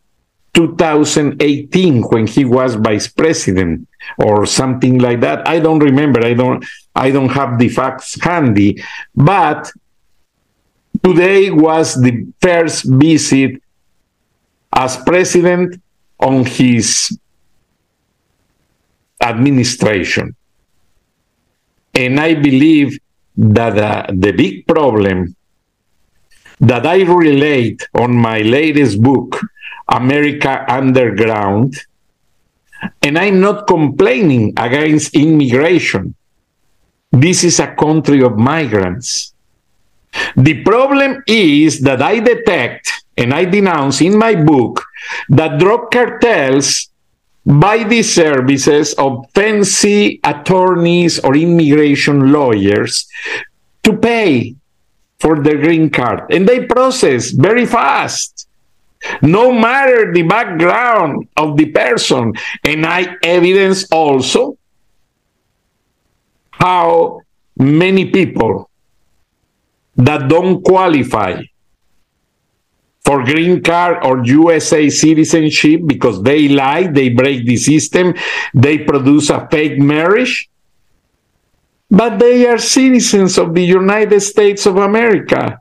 2018 0.54 2.02
when 2.04 2.28
he 2.28 2.44
was 2.44 2.76
vice 2.76 3.08
president 3.08 3.88
or 4.18 4.46
something 4.46 4.98
like 4.98 5.20
that. 5.20 5.46
I 5.46 5.58
don't 5.58 5.80
remember. 5.80 6.24
I 6.24 6.34
don't 6.34 6.64
I 6.94 7.10
don't 7.10 7.30
have 7.30 7.58
the 7.58 7.68
facts 7.68 8.16
handy, 8.22 8.82
but 9.14 9.70
today 11.02 11.50
was 11.50 12.00
the 12.00 12.26
first 12.40 12.84
visit 12.84 13.60
as 14.72 14.96
president 14.98 15.82
on 16.20 16.46
his 16.46 17.18
administration. 19.20 20.36
And 21.94 22.20
I 22.20 22.34
believe 22.34 22.98
that 23.36 23.78
uh, 23.78 24.06
the 24.12 24.32
big 24.32 24.66
problem 24.66 25.34
that 26.60 26.86
I 26.86 27.02
relate 27.02 27.86
on 27.94 28.14
my 28.14 28.40
latest 28.40 29.02
book, 29.02 29.40
America 29.88 30.64
Underground, 30.68 31.76
and 33.02 33.18
I'm 33.18 33.40
not 33.40 33.66
complaining 33.66 34.54
against 34.56 35.14
immigration. 35.14 36.14
This 37.10 37.44
is 37.44 37.58
a 37.60 37.74
country 37.74 38.22
of 38.22 38.36
migrants. 38.38 39.34
The 40.36 40.62
problem 40.62 41.22
is 41.26 41.80
that 41.80 42.02
I 42.02 42.20
detect 42.20 43.04
and 43.16 43.32
I 43.34 43.44
denounce 43.44 44.00
in 44.00 44.16
my 44.16 44.34
book 44.34 44.84
that 45.28 45.58
drug 45.58 45.90
cartels 45.90 46.90
buy 47.46 47.84
the 47.84 48.02
services 48.02 48.94
of 48.94 49.26
fancy 49.34 50.20
attorneys 50.24 51.18
or 51.20 51.36
immigration 51.36 52.32
lawyers 52.32 53.06
to 53.82 53.96
pay 53.96 54.56
for 55.18 55.40
the 55.40 55.54
green 55.54 55.90
card. 55.90 56.30
And 56.30 56.48
they 56.48 56.66
process 56.66 57.30
very 57.30 57.66
fast, 57.66 58.48
no 59.22 59.52
matter 59.52 60.12
the 60.12 60.22
background 60.22 61.28
of 61.36 61.56
the 61.56 61.66
person. 61.66 62.32
And 62.64 62.86
I 62.86 63.16
evidence 63.22 63.90
also 63.92 64.56
how 66.50 67.20
many 67.56 68.10
people 68.10 68.70
that 69.96 70.28
don't 70.28 70.62
qualify 70.62 71.42
for 73.04 73.22
green 73.22 73.62
card 73.62 74.04
or 74.04 74.24
USA 74.24 74.88
citizenship 74.88 75.82
because 75.86 76.22
they 76.22 76.48
lie, 76.48 76.86
they 76.86 77.10
break 77.10 77.44
the 77.44 77.56
system, 77.56 78.14
they 78.54 78.78
produce 78.78 79.28
a 79.28 79.46
fake 79.50 79.78
marriage. 79.78 80.48
But 81.90 82.18
they 82.18 82.46
are 82.48 82.58
citizens 82.58 83.38
of 83.38 83.54
the 83.54 83.62
United 83.62 84.20
States 84.20 84.64
of 84.64 84.78
America. 84.78 85.60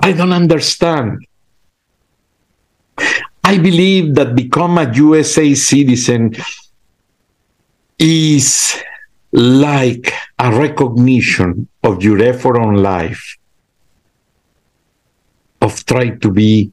I 0.00 0.12
don't 0.12 0.32
understand. 0.32 1.26
I 3.42 3.58
believe 3.58 4.14
that 4.14 4.36
become 4.36 4.78
a 4.78 4.92
USA 4.94 5.54
citizen 5.54 6.36
is 7.98 8.80
like 9.32 10.12
a 10.38 10.56
recognition 10.56 11.68
of 11.82 12.02
your 12.02 12.22
effort 12.22 12.56
on 12.58 12.76
life 12.76 13.37
of 15.60 15.84
trying 15.84 16.20
to 16.20 16.30
be 16.30 16.72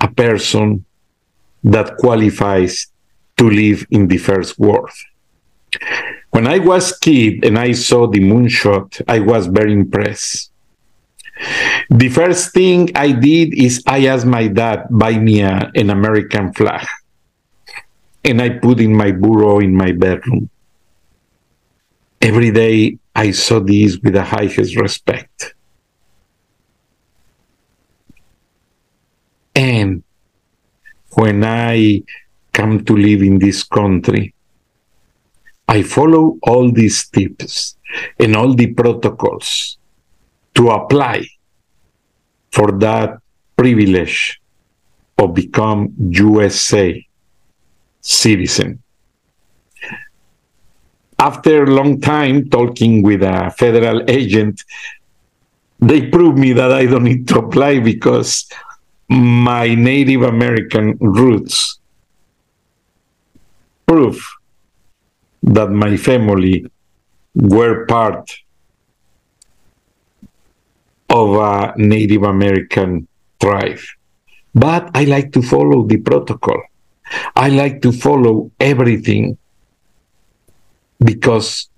a 0.00 0.08
person 0.08 0.84
that 1.64 1.96
qualifies 1.96 2.88
to 3.36 3.48
live 3.48 3.86
in 3.90 4.08
the 4.08 4.18
first 4.18 4.58
world. 4.58 4.90
When 6.30 6.46
I 6.46 6.58
was 6.58 6.98
kid 6.98 7.44
and 7.44 7.58
I 7.58 7.72
saw 7.72 8.06
the 8.06 8.20
moonshot, 8.20 9.02
I 9.08 9.20
was 9.20 9.46
very 9.46 9.72
impressed. 9.72 10.50
The 11.90 12.08
first 12.08 12.52
thing 12.52 12.90
I 12.94 13.12
did 13.12 13.54
is 13.54 13.82
I 13.86 14.06
asked 14.06 14.26
my 14.26 14.48
dad 14.48 14.86
buy 14.90 15.18
me 15.18 15.40
a, 15.40 15.70
an 15.74 15.90
American 15.90 16.52
flag, 16.52 16.86
and 18.24 18.40
I 18.40 18.50
put 18.50 18.80
in 18.80 18.94
my 18.94 19.10
bureau 19.10 19.58
in 19.58 19.74
my 19.74 19.92
bedroom. 19.92 20.48
Every 22.20 22.50
day 22.50 22.98
I 23.14 23.32
saw 23.32 23.60
this 23.60 23.98
with 23.98 24.14
the 24.14 24.22
highest 24.22 24.76
respect. 24.76 25.54
And 29.54 30.02
when 31.14 31.44
I 31.44 32.02
come 32.52 32.84
to 32.84 32.96
live 32.96 33.22
in 33.22 33.38
this 33.38 33.62
country, 33.62 34.34
I 35.68 35.82
follow 35.82 36.38
all 36.42 36.70
these 36.70 37.08
tips 37.08 37.76
and 38.18 38.36
all 38.36 38.54
the 38.54 38.72
protocols 38.74 39.78
to 40.54 40.70
apply 40.70 41.26
for 42.50 42.72
that 42.72 43.18
privilege 43.56 44.40
of 45.18 45.34
become 45.34 45.94
USA 45.98 47.06
citizen. 48.00 48.82
After 51.18 51.64
a 51.64 51.70
long 51.70 52.00
time 52.00 52.48
talking 52.48 53.02
with 53.02 53.22
a 53.22 53.54
federal 53.56 54.02
agent, 54.10 54.62
they 55.78 56.08
prove 56.08 56.36
me 56.36 56.52
that 56.52 56.72
I 56.72 56.86
don't 56.86 57.04
need 57.04 57.28
to 57.28 57.38
apply 57.38 57.78
because 57.78 58.48
my 59.08 59.74
Native 59.74 60.22
American 60.22 60.96
roots 61.00 61.78
prove 63.86 64.26
that 65.42 65.70
my 65.70 65.96
family 65.96 66.64
were 67.34 67.86
part 67.86 68.30
of 71.10 71.36
a 71.36 71.74
Native 71.76 72.22
American 72.22 73.06
tribe. 73.40 73.78
But 74.54 74.90
I 74.94 75.04
like 75.04 75.32
to 75.32 75.42
follow 75.42 75.86
the 75.86 75.98
protocol. 75.98 76.62
I 77.36 77.48
like 77.48 77.82
to 77.82 77.92
follow 77.92 78.50
everything 78.58 79.36
because 80.98 81.68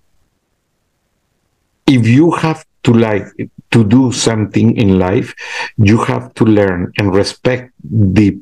if 1.86 2.06
you 2.06 2.30
have 2.32 2.64
to 2.84 2.92
like 2.92 3.26
to 3.70 3.84
do 3.84 4.12
something 4.12 4.76
in 4.76 4.98
life, 4.98 5.34
you 5.76 5.98
have 6.04 6.32
to 6.34 6.44
learn 6.44 6.92
and 6.98 7.14
respect 7.14 7.72
the 7.82 8.38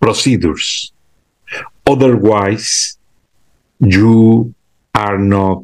procedures. 0.00 0.92
Otherwise, 1.86 2.98
you 3.80 4.54
are 4.94 5.18
not 5.18 5.62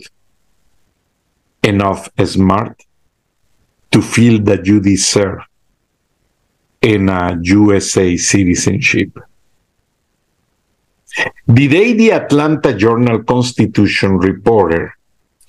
enough 1.62 2.08
smart 2.24 2.82
to 3.90 4.02
feel 4.02 4.40
that 4.42 4.66
you 4.66 4.80
deserve 4.80 5.40
in 6.82 7.08
a 7.08 7.38
USA 7.42 8.16
citizenship. 8.16 9.16
The 11.46 11.68
day 11.68 11.92
the 11.92 12.12
Atlanta 12.12 12.74
Journal 12.74 13.22
Constitution 13.22 14.18
reporter 14.18 14.94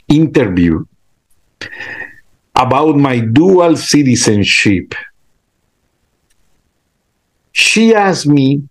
interviewed 0.07 0.87
about 2.55 2.95
my 2.95 3.19
dual 3.19 3.75
citizenship, 3.75 4.93
she 7.51 7.93
asked 7.93 8.27
me 8.27 8.67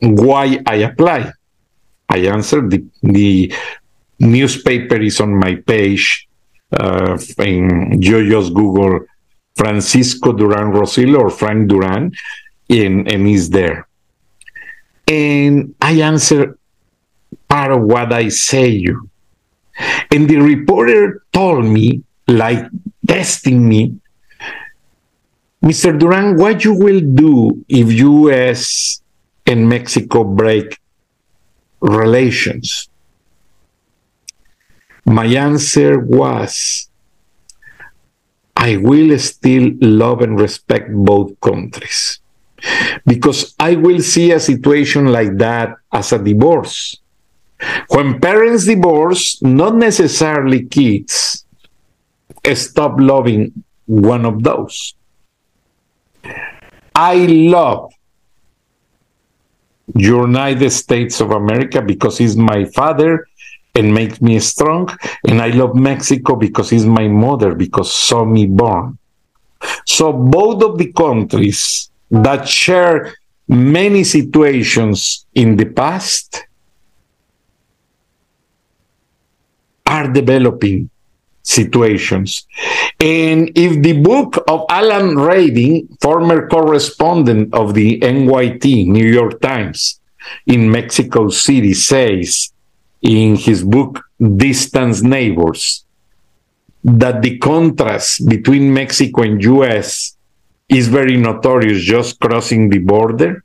why 0.00 0.58
I 0.66 0.76
apply. 0.76 1.32
I 2.08 2.18
answered 2.26 2.70
the, 2.70 2.84
the 3.02 3.52
newspaper 4.18 4.96
is 4.96 5.20
on 5.20 5.34
my 5.34 5.56
page. 5.56 6.28
Uh, 6.72 7.16
in 7.38 8.02
you 8.02 8.28
just 8.28 8.52
Google 8.52 9.06
Francisco 9.54 10.32
Duran 10.32 10.72
Rosillo 10.72 11.20
or 11.20 11.30
Frank 11.30 11.68
Duran, 11.68 12.12
and, 12.68 13.12
and 13.12 13.26
he's 13.26 13.48
there. 13.50 13.86
And 15.06 15.74
I 15.80 16.00
answer 16.00 16.58
part 17.48 17.70
of 17.70 17.82
what 17.82 18.12
I 18.12 18.28
say 18.28 18.68
you. 18.68 19.08
And 20.10 20.28
the 20.28 20.38
reporter 20.38 21.24
told 21.32 21.64
me, 21.64 22.02
like 22.28 22.64
testing 23.06 23.68
me, 23.68 23.98
Mr. 25.62 25.98
Duran, 25.98 26.36
what 26.36 26.64
you 26.64 26.74
will 26.74 27.00
do 27.00 27.64
if 27.68 27.90
US 27.92 29.00
and 29.46 29.68
Mexico 29.68 30.22
break 30.22 30.78
relations? 31.80 32.88
My 35.06 35.26
answer 35.26 35.98
was, 35.98 36.88
I 38.56 38.76
will 38.76 39.18
still 39.18 39.72
love 39.80 40.22
and 40.22 40.40
respect 40.40 40.92
both 40.92 41.38
countries 41.40 42.20
because 43.06 43.54
I 43.58 43.76
will 43.76 44.00
see 44.00 44.32
a 44.32 44.40
situation 44.40 45.06
like 45.06 45.36
that 45.38 45.76
as 45.92 46.12
a 46.12 46.18
divorce. 46.18 46.96
When 47.88 48.20
parents 48.20 48.66
divorce, 48.66 49.40
not 49.42 49.76
necessarily 49.76 50.66
kids 50.66 51.44
stop 52.54 53.00
loving 53.00 53.64
one 53.86 54.26
of 54.26 54.42
those. 54.42 54.94
I 56.94 57.14
love 57.26 57.92
United 59.94 60.70
States 60.70 61.20
of 61.20 61.30
America 61.30 61.80
because 61.80 62.18
he's 62.18 62.36
my 62.36 62.64
father 62.66 63.26
and 63.74 63.94
makes 63.94 64.20
me 64.20 64.38
strong. 64.40 64.88
And 65.26 65.40
I 65.40 65.48
love 65.48 65.74
Mexico 65.74 66.36
because 66.36 66.70
he's 66.70 66.86
my 66.86 67.08
mother, 67.08 67.54
because 67.54 67.92
saw 67.92 68.24
me 68.24 68.46
born. 68.46 68.98
So 69.86 70.12
both 70.12 70.62
of 70.62 70.78
the 70.78 70.92
countries 70.92 71.90
that 72.10 72.48
share 72.48 73.14
many 73.48 74.04
situations 74.04 75.26
in 75.34 75.56
the 75.56 75.66
past 75.66 76.46
are 79.94 80.08
developing 80.12 80.90
situations. 81.44 82.46
And 82.98 83.52
if 83.54 83.82
the 83.82 84.00
book 84.00 84.42
of 84.48 84.64
Alan 84.68 85.16
Riding, 85.16 85.74
former 86.00 86.48
correspondent 86.48 87.54
of 87.54 87.74
the 87.74 88.00
NYT, 88.00 88.88
New 88.88 89.06
York 89.06 89.40
Times, 89.40 90.00
in 90.46 90.70
Mexico 90.70 91.28
City, 91.28 91.74
says 91.74 92.50
in 93.02 93.36
his 93.36 93.62
book 93.62 94.02
Distant 94.18 95.02
Neighbors 95.02 95.84
that 96.82 97.20
the 97.22 97.38
contrast 97.38 98.26
between 98.28 98.72
Mexico 98.72 99.22
and 99.22 99.42
US 99.44 100.16
is 100.68 100.88
very 100.88 101.16
notorious 101.16 101.80
just 101.82 102.18
crossing 102.20 102.70
the 102.70 102.78
border. 102.78 103.44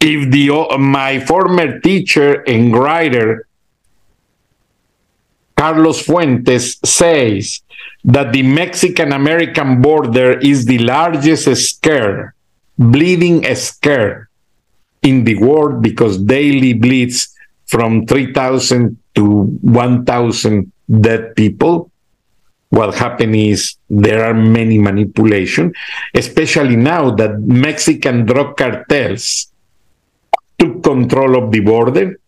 If 0.00 0.30
the 0.30 0.44
my 0.78 1.20
former 1.20 1.80
teacher 1.80 2.42
and 2.46 2.74
writer 2.74 3.46
Carlos 5.56 6.02
Fuentes 6.02 6.78
says 6.84 7.60
that 8.04 8.32
the 8.32 8.42
Mexican 8.42 9.12
American 9.12 9.80
border 9.80 10.38
is 10.38 10.66
the 10.66 10.78
largest 10.78 11.48
scare, 11.56 12.34
bleeding 12.78 13.42
scare 13.54 14.28
in 15.02 15.24
the 15.24 15.36
world 15.36 15.82
because 15.82 16.18
daily 16.18 16.74
bleeds 16.74 17.34
from 17.66 18.06
3,000 18.06 18.96
to 19.14 19.44
1,000 19.62 20.72
dead 21.00 21.34
people. 21.34 21.90
What 22.68 22.94
happened 22.94 23.34
is 23.34 23.76
there 23.88 24.24
are 24.24 24.34
many 24.34 24.78
manipulation, 24.78 25.72
especially 26.14 26.76
now 26.76 27.10
that 27.14 27.40
Mexican 27.40 28.26
drug 28.26 28.56
cartels 28.56 29.50
took 30.58 30.82
control 30.82 31.42
of 31.42 31.50
the 31.52 31.60
border. 31.60 32.18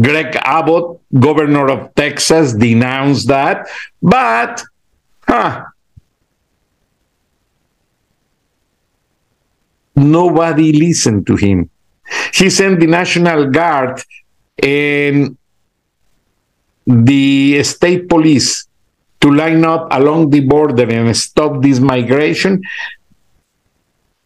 Greg 0.00 0.36
Abbott, 0.36 1.00
governor 1.18 1.68
of 1.70 1.94
Texas, 1.94 2.52
denounced 2.52 3.28
that, 3.28 3.66
but 4.02 4.62
huh, 5.26 5.64
nobody 9.96 10.72
listened 10.72 11.26
to 11.26 11.36
him. 11.36 11.70
He 12.34 12.50
sent 12.50 12.80
the 12.80 12.86
National 12.86 13.50
Guard 13.50 14.02
and 14.62 15.36
the 16.86 17.62
state 17.62 18.08
police 18.08 18.66
to 19.20 19.30
line 19.30 19.64
up 19.64 19.86
along 19.92 20.30
the 20.30 20.40
border 20.40 20.90
and 20.90 21.16
stop 21.16 21.62
this 21.62 21.78
migration. 21.78 22.60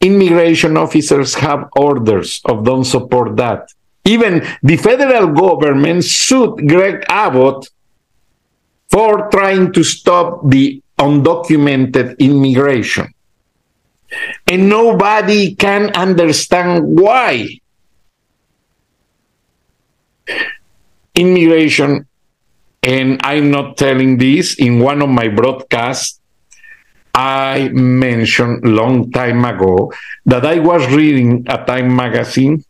Immigration 0.01 0.77
officers 0.77 1.35
have 1.35 1.69
orders 1.77 2.41
of 2.45 2.65
don't 2.65 2.85
support 2.85 3.37
that. 3.37 3.69
Even 4.07 4.47
the 4.63 4.77
federal 4.77 5.29
government 5.33 6.05
sued 6.05 6.69
Greg 6.69 7.05
Abbott 7.09 7.69
for 8.89 9.29
trying 9.31 9.73
to 9.73 9.83
stop 9.83 10.49
the 10.49 10.81
undocumented 10.99 12.19
immigration. 12.19 13.13
And 14.47 14.69
nobody 14.69 15.55
can 15.55 15.91
understand 15.91 16.87
why. 16.87 17.59
immigration, 21.17 22.07
and 22.83 23.21
I'm 23.25 23.51
not 23.51 23.77
telling 23.77 24.19
this 24.19 24.55
in 24.61 24.79
one 24.79 25.03
of 25.03 25.09
my 25.09 25.29
broadcasts. 25.29 26.21
I 27.15 27.71
mentioned 27.73 28.63
long 28.63 29.11
time 29.11 29.45
ago 29.45 29.91
that 30.27 30.45
I 30.45 30.59
was 30.59 30.87
reading 30.93 31.47
a 31.49 31.65
Time 31.65 31.97
magazine 31.97 32.63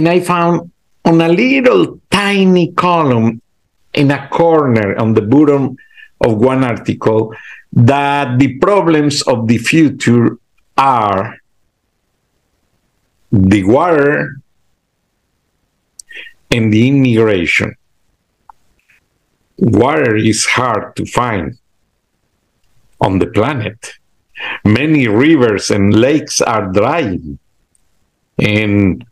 and 0.00 0.08
I 0.08 0.20
found 0.20 0.72
on 1.04 1.20
a 1.20 1.28
little 1.28 2.00
tiny 2.10 2.72
column 2.72 3.42
in 3.92 4.10
a 4.10 4.28
corner 4.28 4.96
on 4.96 5.12
the 5.12 5.20
bottom 5.20 5.76
of 6.22 6.38
one 6.38 6.64
article 6.64 7.34
that 7.70 8.38
the 8.38 8.56
problems 8.60 9.20
of 9.20 9.46
the 9.46 9.58
future 9.58 10.38
are 10.78 11.36
the 13.30 13.62
water 13.64 14.40
and 16.50 16.72
the 16.72 16.88
immigration. 16.88 17.76
Water 19.58 20.16
is 20.16 20.46
hard 20.46 20.96
to 20.96 21.04
find 21.04 21.58
on 23.02 23.18
the 23.18 23.26
planet. 23.26 23.92
Many 24.64 25.08
rivers 25.08 25.70
and 25.70 25.92
lakes 25.92 26.40
are 26.40 26.72
drying, 26.72 27.38
and 28.38 29.04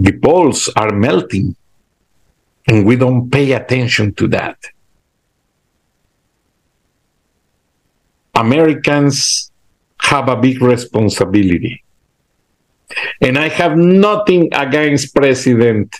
the 0.00 0.18
poles 0.18 0.72
are 0.76 0.92
melting 0.92 1.54
and 2.66 2.86
we 2.86 2.96
don't 2.96 3.30
pay 3.30 3.52
attention 3.52 4.14
to 4.14 4.26
that. 4.28 4.56
Americans 8.34 9.52
have 10.00 10.30
a 10.30 10.36
big 10.36 10.62
responsibility. 10.62 11.84
And 13.20 13.36
I 13.36 13.48
have 13.48 13.76
nothing 13.76 14.48
against 14.54 15.14
President 15.14 15.94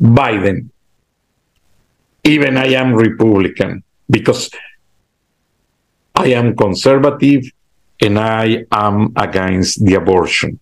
Biden. 0.00 0.70
Even 2.24 2.56
I 2.56 2.68
am 2.72 2.94
Republican 2.94 3.82
because 4.08 4.48
I 6.16 6.28
am 6.28 6.56
conservative 6.56 7.44
and 8.00 8.18
I 8.18 8.64
am 8.72 9.12
against 9.14 9.84
the 9.84 9.94
abortion. 9.94 10.58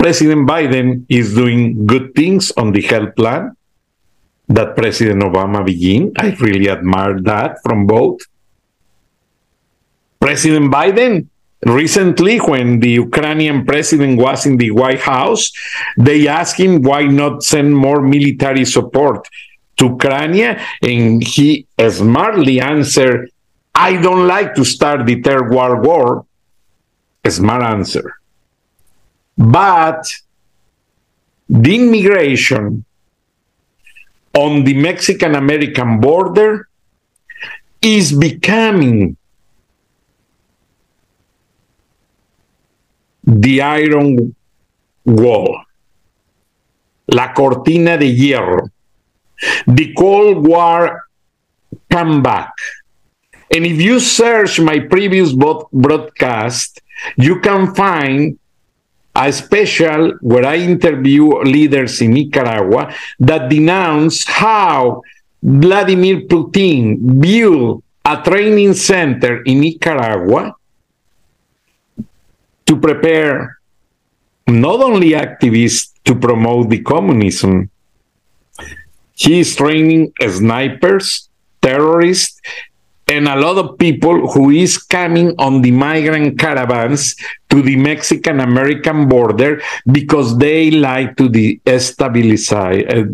President 0.00 0.48
Biden 0.48 1.04
is 1.10 1.34
doing 1.34 1.84
good 1.84 2.14
things 2.14 2.50
on 2.56 2.72
the 2.72 2.80
health 2.80 3.14
plan 3.16 3.54
that 4.48 4.74
President 4.74 5.22
Obama 5.22 5.62
began. 5.62 6.10
I 6.16 6.30
really 6.40 6.70
admire 6.70 7.20
that 7.20 7.58
from 7.62 7.86
both. 7.86 8.20
President 10.18 10.72
Biden 10.72 11.28
recently 11.66 12.38
when 12.38 12.80
the 12.80 12.88
ukrainian 12.88 13.66
president 13.66 14.18
was 14.18 14.46
in 14.46 14.56
the 14.56 14.70
white 14.70 15.00
house 15.00 15.52
they 15.98 16.26
asked 16.26 16.58
him 16.58 16.80
why 16.80 17.04
not 17.04 17.42
send 17.42 17.76
more 17.76 18.00
military 18.00 18.64
support 18.64 19.28
to 19.76 19.84
ukraine 19.84 20.56
and 20.80 21.22
he 21.22 21.66
smartly 21.90 22.60
answered 22.60 23.30
i 23.74 23.94
don't 24.00 24.26
like 24.26 24.54
to 24.54 24.64
start 24.64 25.04
the 25.04 25.20
third 25.20 25.52
world 25.52 25.84
war 25.84 26.24
a 27.24 27.30
smart 27.30 27.62
answer 27.62 28.19
but 29.36 30.06
the 31.48 31.74
immigration 31.76 32.84
on 34.34 34.64
the 34.64 34.74
mexican 34.74 35.34
american 35.34 36.00
border 36.00 36.68
is 37.82 38.12
becoming 38.12 39.16
The 43.30 43.62
Iron 43.62 44.34
Wall, 45.04 45.62
la 47.06 47.32
cortina 47.32 47.96
de 47.96 48.12
hierro, 48.12 48.68
the 49.68 49.94
Cold 49.94 50.44
War 50.44 51.06
comeback. 51.88 52.52
And 53.54 53.64
if 53.64 53.80
you 53.80 54.00
search 54.00 54.58
my 54.58 54.80
previous 54.80 55.32
broadcast, 55.32 56.80
you 57.16 57.38
can 57.38 57.72
find 57.72 58.36
a 59.14 59.32
special 59.32 60.14
where 60.20 60.46
I 60.46 60.56
interview 60.56 61.26
leaders 61.42 62.00
in 62.00 62.12
Nicaragua 62.12 62.94
that 63.18 63.48
denounce 63.50 64.24
how 64.26 65.02
Vladimir 65.42 66.22
Putin 66.28 67.20
built 67.20 67.82
a 68.04 68.22
training 68.22 68.74
center 68.74 69.42
in 69.42 69.60
Nicaragua 69.60 70.54
to 72.66 72.76
prepare 72.76 73.58
not 74.46 74.80
only 74.80 75.10
activists 75.10 75.92
to 76.04 76.14
promote 76.14 76.70
the 76.70 76.80
communism, 76.82 77.70
he 79.14 79.40
is 79.40 79.54
training 79.54 80.12
snipers, 80.20 81.28
terrorists, 81.60 82.40
and 83.10 83.26
a 83.26 83.34
lot 83.34 83.58
of 83.58 83.76
people 83.76 84.30
who 84.32 84.50
is 84.50 84.78
coming 84.78 85.34
on 85.38 85.62
the 85.62 85.72
migrant 85.72 86.38
caravans 86.38 87.16
to 87.50 87.60
the 87.60 87.76
Mexican 87.76 88.38
American 88.38 89.08
border 89.08 89.60
because 89.90 90.38
they 90.38 90.70
like 90.70 91.16
to 91.16 91.28
destabilize 91.28 92.52
uh, 92.54 93.10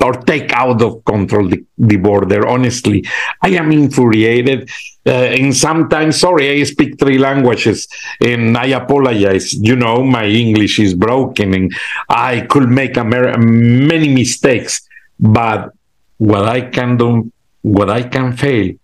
or 0.00 0.12
take 0.22 0.52
out 0.52 0.80
of 0.80 1.04
control 1.04 1.48
the, 1.48 1.64
the 1.76 1.96
border. 1.96 2.46
Honestly, 2.46 3.04
I 3.42 3.48
am 3.48 3.72
infuriated. 3.72 4.70
Uh, 5.04 5.10
and 5.10 5.56
sometimes, 5.56 6.20
sorry, 6.20 6.60
I 6.60 6.62
speak 6.62 7.00
three 7.00 7.18
languages 7.18 7.88
and 8.20 8.56
I 8.56 8.66
apologize. 8.66 9.54
You 9.54 9.74
know, 9.74 10.04
my 10.04 10.26
English 10.26 10.78
is 10.78 10.94
broken 10.94 11.54
and 11.54 11.72
I 12.08 12.42
could 12.42 12.68
make 12.68 12.96
Amer- 12.96 13.36
many 13.38 14.14
mistakes. 14.14 14.86
But 15.18 15.72
what 16.18 16.44
I 16.44 16.60
can 16.60 16.96
do, 16.96 17.32
what 17.62 17.90
I 17.90 18.02
can 18.04 18.36
fail 18.36 18.74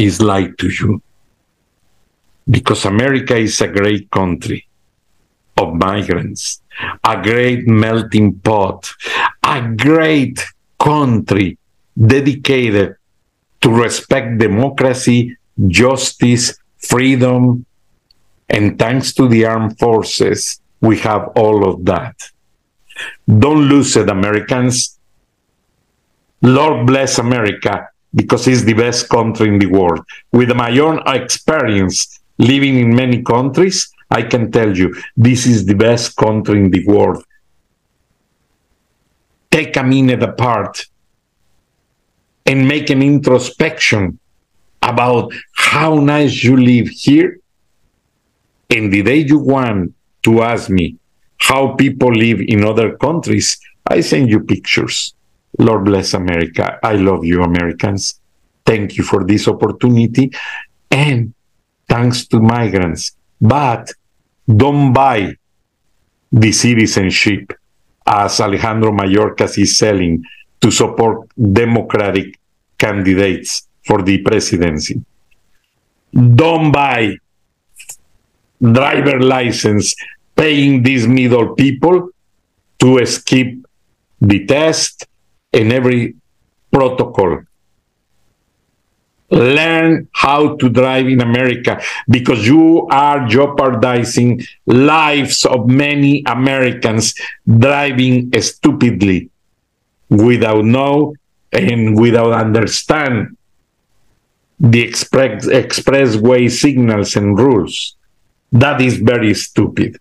is 0.00 0.20
lied 0.20 0.56
to 0.58 0.68
you. 0.68 1.02
Because 2.48 2.84
America 2.84 3.36
is 3.36 3.60
a 3.60 3.68
great 3.68 4.10
country 4.10 4.66
of 5.56 5.74
migrants, 5.74 6.62
a 7.04 7.22
great 7.22 7.66
melting 7.66 8.34
pot, 8.40 8.90
a 9.44 9.60
great 9.76 10.40
country 10.78 11.58
dedicated 11.94 12.96
to 13.60 13.70
respect 13.70 14.38
democracy, 14.38 15.36
justice, 15.68 16.58
freedom, 16.78 17.66
and 18.48 18.78
thanks 18.78 19.12
to 19.12 19.28
the 19.28 19.44
armed 19.44 19.78
forces, 19.78 20.60
we 20.80 20.98
have 20.98 21.28
all 21.36 21.68
of 21.68 21.84
that. 21.84 22.16
Don't 23.28 23.68
lose 23.68 23.96
it, 23.96 24.08
Americans. 24.08 24.98
Lord 26.42 26.86
bless 26.86 27.18
America 27.18 27.90
because 28.14 28.46
it's 28.48 28.62
the 28.62 28.74
best 28.74 29.08
country 29.08 29.48
in 29.48 29.58
the 29.58 29.66
world. 29.66 30.04
With 30.32 30.54
my 30.54 30.76
own 30.78 31.00
experience 31.06 32.20
living 32.38 32.76
in 32.76 32.94
many 32.94 33.22
countries, 33.22 33.92
I 34.10 34.22
can 34.22 34.50
tell 34.50 34.76
you 34.76 34.94
this 35.16 35.46
is 35.46 35.66
the 35.66 35.74
best 35.74 36.16
country 36.16 36.58
in 36.58 36.70
the 36.70 36.84
world. 36.86 37.24
Take 39.50 39.76
a 39.76 39.82
minute 39.82 40.22
apart 40.22 40.86
and 42.46 42.66
make 42.66 42.90
an 42.90 43.02
introspection 43.02 44.18
about 44.82 45.32
how 45.54 45.94
nice 45.94 46.42
you 46.42 46.56
live 46.56 46.88
here. 46.88 47.38
And 48.70 48.92
the 48.92 49.02
day 49.02 49.18
you 49.18 49.38
want 49.38 49.94
to 50.22 50.42
ask 50.42 50.70
me 50.70 50.96
how 51.38 51.74
people 51.74 52.12
live 52.12 52.40
in 52.40 52.64
other 52.64 52.96
countries, 52.96 53.58
I 53.86 54.00
send 54.00 54.30
you 54.30 54.40
pictures. 54.40 55.14
Lord 55.58 55.84
bless 55.84 56.14
America. 56.14 56.78
I 56.82 56.94
love 56.94 57.24
you, 57.24 57.42
Americans. 57.42 58.20
Thank 58.64 58.96
you 58.96 59.04
for 59.04 59.24
this 59.24 59.48
opportunity. 59.48 60.30
And 60.90 61.34
thanks 61.88 62.26
to 62.28 62.40
migrants. 62.40 63.12
But 63.40 63.90
don't 64.46 64.92
buy 64.92 65.34
the 66.32 66.52
citizenship 66.52 67.52
as 68.06 68.40
Alejandro 68.40 68.92
Mayorkas 68.92 69.58
is 69.58 69.76
selling 69.76 70.24
to 70.60 70.70
support 70.70 71.28
Democratic 71.52 72.38
candidates 72.78 73.68
for 73.84 74.02
the 74.02 74.18
presidency. 74.22 75.02
Don't 76.12 76.72
buy 76.72 77.16
driver 78.60 79.20
license 79.20 79.94
paying 80.36 80.82
these 80.82 81.06
middle 81.06 81.54
people 81.54 82.10
to 82.78 83.06
skip 83.06 83.54
the 84.20 84.44
test 84.46 85.06
and 85.52 85.72
every 85.72 86.14
protocol 86.72 87.42
learn 89.30 90.08
how 90.12 90.56
to 90.56 90.68
drive 90.68 91.06
in 91.06 91.20
America 91.20 91.80
because 92.08 92.46
you 92.46 92.86
are 92.90 93.26
jeopardizing 93.26 94.42
lives 94.66 95.44
of 95.44 95.68
many 95.68 96.22
Americans 96.26 97.14
driving 97.46 98.32
stupidly 98.40 99.30
without 100.08 100.64
know 100.64 101.14
and 101.52 101.98
without 101.98 102.32
understand 102.32 103.36
the 104.58 104.82
express 104.82 105.46
expressway 105.46 106.50
signals 106.50 107.16
and 107.16 107.38
rules. 107.38 107.96
That 108.52 108.80
is 108.80 108.98
very 108.98 109.32
stupid. 109.34 109.98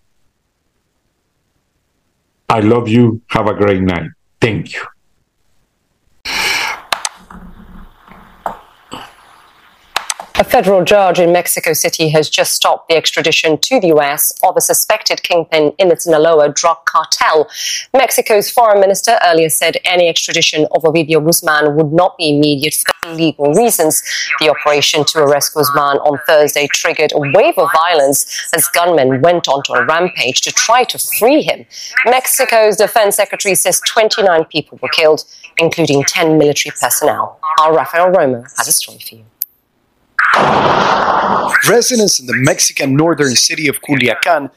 I 2.49 2.61
love 2.61 2.89
you. 2.89 3.21
Have 3.27 3.47
a 3.47 3.53
great 3.53 3.81
night. 3.81 4.09
Thank 4.41 4.73
you. 4.73 4.81
A 10.39 10.43
federal 10.45 10.85
judge 10.85 11.19
in 11.19 11.33
Mexico 11.33 11.73
City 11.73 12.07
has 12.11 12.29
just 12.29 12.53
stopped 12.53 12.87
the 12.87 12.95
extradition 12.95 13.57
to 13.57 13.77
the 13.81 13.87
U.S. 13.87 14.31
of 14.41 14.55
a 14.55 14.61
suspected 14.61 15.21
kingpin 15.21 15.73
in 15.77 15.89
the 15.89 15.99
Sinaloa 15.99 16.47
drug 16.47 16.77
cartel. 16.85 17.49
Mexico's 17.93 18.49
foreign 18.49 18.79
minister 18.79 19.19
earlier 19.25 19.49
said 19.49 19.75
any 19.83 20.07
extradition 20.07 20.65
of 20.71 20.83
Ovidio 20.83 21.21
Guzman 21.21 21.75
would 21.75 21.91
not 21.91 22.17
be 22.17 22.29
immediate 22.29 22.73
for 22.73 23.13
legal 23.13 23.53
reasons. 23.53 24.01
The 24.39 24.49
operation 24.49 25.03
to 25.07 25.19
arrest 25.19 25.55
Guzman 25.55 25.97
on 25.97 26.19
Thursday 26.25 26.69
triggered 26.71 27.11
a 27.11 27.19
wave 27.19 27.57
of 27.57 27.67
violence 27.73 28.49
as 28.53 28.65
gunmen 28.69 29.21
went 29.21 29.49
onto 29.49 29.73
a 29.73 29.85
rampage 29.85 30.39
to 30.43 30.53
try 30.53 30.85
to 30.85 30.97
free 31.19 31.41
him. 31.41 31.65
Mexico's 32.05 32.77
defense 32.77 33.17
secretary 33.17 33.55
says 33.55 33.81
29 33.85 34.45
people 34.45 34.79
were 34.81 34.87
killed, 34.87 35.25
including 35.57 36.05
10 36.05 36.37
military 36.37 36.73
personnel. 36.79 37.41
Our 37.59 37.75
Rafael 37.75 38.13
Romo 38.13 38.43
has 38.55 38.69
a 38.69 38.71
story 38.71 38.99
for 38.99 39.15
you. 39.15 39.25
Residents 41.67 42.19
in 42.19 42.25
the 42.25 42.35
Mexican 42.35 42.95
northern 42.95 43.35
city 43.35 43.67
of 43.67 43.81
Culiacan 43.81 44.51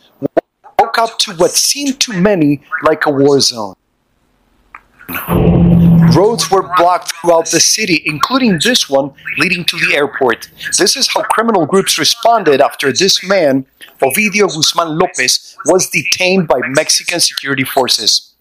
woke 0.79 0.99
up 0.99 1.19
to 1.21 1.35
what 1.35 1.51
seemed 1.51 2.01
to 2.01 2.13
many 2.13 2.63
like 2.83 3.07
a 3.07 3.11
war 3.11 3.41
zone. 3.41 3.75
Roads 6.15 6.51
were 6.51 6.71
blocked 6.77 7.13
throughout 7.13 7.51
the 7.51 7.61
city, 7.61 8.03
including 8.05 8.59
this 8.63 8.89
one 8.89 9.13
leading 9.39 9.65
to 9.65 9.77
the 9.79 9.95
airport. 9.95 10.51
This 10.79 10.97
is 10.97 11.09
how 11.09 11.23
criminal 11.23 11.67
groups 11.67 11.99
responded 11.99 12.61
after 12.61 12.93
this 12.93 13.27
man, 13.27 13.67
Ovidio 14.01 14.47
Guzman 14.49 14.99
Lopez, 14.99 15.57
was 15.67 15.89
detained 15.89 16.49
by 16.49 16.61
Mexican 16.69 17.21
security 17.21 17.65
forces. 17.65 18.35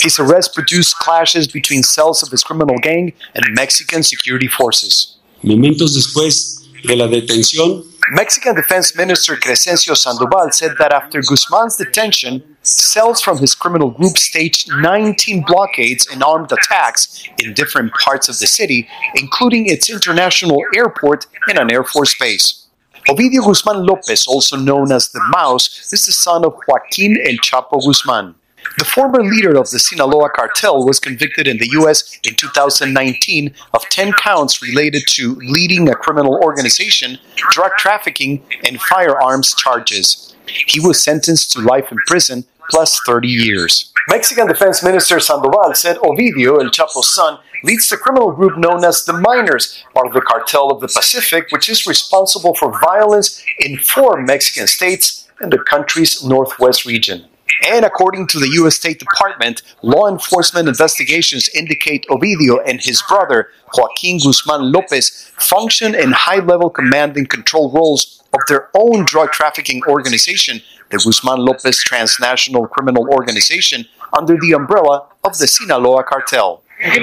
His 0.00 0.18
arrest 0.18 0.54
produced 0.54 0.98
clashes 0.98 1.48
between 1.48 1.82
cells 1.82 2.22
of 2.22 2.30
his 2.30 2.42
criminal 2.42 2.78
gang 2.78 3.12
and 3.34 3.44
Mexican 3.54 4.02
security 4.02 4.48
forces. 4.48 5.16
Momentos 5.42 5.94
después 5.94 6.67
de 6.84 6.96
la 6.96 7.06
detención, 7.06 7.84
Mexican 8.10 8.54
Defense 8.54 8.96
Minister 8.96 9.36
Cresencio 9.36 9.94
Sandoval 9.94 10.50
said 10.52 10.76
that 10.78 10.92
after 10.92 11.20
Guzman's 11.20 11.76
detention, 11.76 12.42
cells 12.62 13.20
from 13.20 13.38
his 13.38 13.54
criminal 13.54 13.90
group 13.90 14.16
staged 14.16 14.70
19 14.70 15.44
blockades 15.46 16.06
and 16.06 16.22
armed 16.22 16.50
attacks 16.50 17.22
in 17.42 17.52
different 17.52 17.92
parts 17.92 18.28
of 18.28 18.38
the 18.38 18.46
city, 18.46 18.88
including 19.14 19.66
its 19.66 19.90
international 19.90 20.62
airport 20.74 21.26
and 21.48 21.58
an 21.58 21.70
Air 21.70 21.84
Force 21.84 22.14
base. 22.18 22.66
Ovidio 23.08 23.44
Guzman 23.44 23.84
Lopez, 23.84 24.26
also 24.26 24.56
known 24.56 24.92
as 24.92 25.10
the 25.10 25.20
Mouse, 25.30 25.92
is 25.92 26.02
the 26.02 26.12
son 26.12 26.44
of 26.44 26.54
Joaquin 26.66 27.16
El 27.26 27.36
Chapo 27.36 27.84
Guzman. 27.84 28.34
The 28.76 28.84
former 28.84 29.22
leader 29.22 29.56
of 29.56 29.70
the 29.70 29.78
Sinaloa 29.78 30.30
cartel 30.30 30.84
was 30.84 31.00
convicted 31.00 31.48
in 31.48 31.58
the 31.58 31.68
U.S. 31.72 32.18
in 32.24 32.34
2019 32.34 33.54
of 33.74 33.88
10 33.88 34.12
counts 34.12 34.62
related 34.62 35.04
to 35.08 35.34
leading 35.36 35.88
a 35.88 35.94
criminal 35.94 36.38
organization, 36.42 37.18
drug 37.36 37.72
trafficking, 37.78 38.42
and 38.64 38.80
firearms 38.80 39.54
charges. 39.54 40.34
He 40.46 40.80
was 40.80 41.02
sentenced 41.02 41.52
to 41.52 41.60
life 41.60 41.90
in 41.90 41.98
prison 42.06 42.44
plus 42.70 43.00
30 43.06 43.28
years. 43.28 43.92
Mexican 44.08 44.46
Defense 44.46 44.82
Minister 44.82 45.20
Sandoval 45.20 45.74
said 45.74 45.96
Ovidio, 45.98 46.62
El 46.62 46.70
Chapo's 46.70 47.12
son, 47.14 47.38
leads 47.64 47.88
the 47.88 47.96
criminal 47.96 48.32
group 48.32 48.56
known 48.56 48.84
as 48.84 49.04
the 49.04 49.12
Miners, 49.12 49.84
part 49.92 50.06
of 50.06 50.12
the 50.12 50.20
Cartel 50.20 50.70
of 50.70 50.80
the 50.80 50.88
Pacific, 50.88 51.46
which 51.50 51.68
is 51.68 51.86
responsible 51.86 52.54
for 52.54 52.78
violence 52.80 53.42
in 53.58 53.78
four 53.78 54.22
Mexican 54.22 54.66
states 54.66 55.28
and 55.40 55.52
the 55.52 55.58
country's 55.58 56.24
northwest 56.24 56.84
region. 56.84 57.26
And 57.66 57.84
according 57.84 58.26
to 58.28 58.38
the 58.38 58.48
U.S. 58.54 58.76
State 58.76 58.98
Department, 58.98 59.62
law 59.82 60.08
enforcement 60.08 60.68
investigations 60.68 61.48
indicate 61.54 62.06
Ovidio 62.08 62.58
and 62.66 62.80
his 62.80 63.02
brother, 63.02 63.50
Joaquin 63.76 64.18
Guzman 64.18 64.72
Lopez, 64.72 65.30
function 65.36 65.94
in 65.94 66.12
high 66.12 66.40
level 66.40 66.70
command 66.70 67.16
and 67.16 67.28
control 67.28 67.70
roles 67.70 68.22
of 68.32 68.40
their 68.48 68.68
own 68.74 69.04
drug 69.04 69.32
trafficking 69.32 69.82
organization, 69.88 70.60
the 70.90 70.98
Guzman 70.98 71.38
Lopez 71.38 71.82
Transnational 71.82 72.66
Criminal 72.66 73.08
Organization, 73.08 73.86
under 74.16 74.36
the 74.38 74.52
umbrella 74.52 75.06
of 75.24 75.38
the 75.38 75.46
Sinaloa 75.46 76.04
cartel. 76.04 76.62
The 76.80 77.00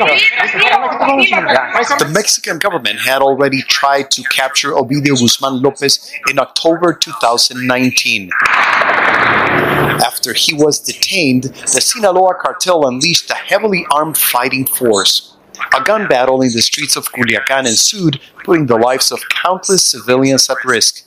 Mexican 2.14 2.60
government 2.60 3.00
had 3.00 3.22
already 3.22 3.62
tried 3.64 4.10
to 4.12 4.24
capture 4.24 4.72
Ovidio 4.72 5.20
Guzman 5.20 5.62
Lopez 5.62 6.14
in 6.30 6.40
October 6.40 6.94
2019. 6.94 8.30
After 9.86 10.34
he 10.34 10.54
was 10.54 10.80
detained, 10.80 11.44
the 11.44 11.82
Sinaloa 11.82 12.36
cartel 12.36 12.88
unleashed 12.88 13.30
a 13.30 13.36
heavily 13.36 13.86
armed 13.92 14.18
fighting 14.18 14.66
force. 14.66 15.36
A 15.76 15.84
gun 15.84 16.08
battle 16.08 16.42
in 16.42 16.52
the 16.52 16.62
streets 16.62 16.96
of 16.96 17.12
Culiacan 17.12 17.68
ensued, 17.68 18.20
putting 18.44 18.66
the 18.66 18.78
lives 18.78 19.12
of 19.12 19.20
countless 19.30 19.86
civilians 19.86 20.50
at 20.50 20.64
risk. 20.66 21.06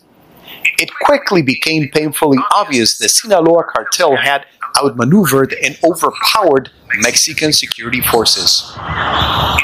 It 0.78 0.90
quickly 1.02 1.42
became 1.42 1.88
painfully 1.88 2.38
obvious 2.52 2.98
the 2.98 3.08
Sinaloa 3.08 3.64
cartel 3.64 4.16
had 4.16 4.46
outmaneuvered 4.80 5.54
and 5.64 5.78
overpowered 5.82 6.70
Mexican 6.96 7.52
security 7.52 8.00
forces. 8.00 8.72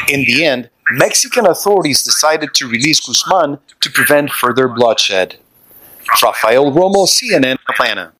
In 0.08 0.24
the 0.24 0.44
end, 0.44 0.70
Mexican 0.90 1.46
authorities 1.46 2.02
decided 2.02 2.52
to 2.54 2.68
release 2.68 3.00
Guzman 3.00 3.58
to 3.80 3.90
prevent 3.90 4.30
further 4.30 4.68
bloodshed. 4.68 5.36
Rafael 6.22 6.72
Romo, 6.72 7.06
CNN, 7.06 7.56
Atlanta. 7.68 8.12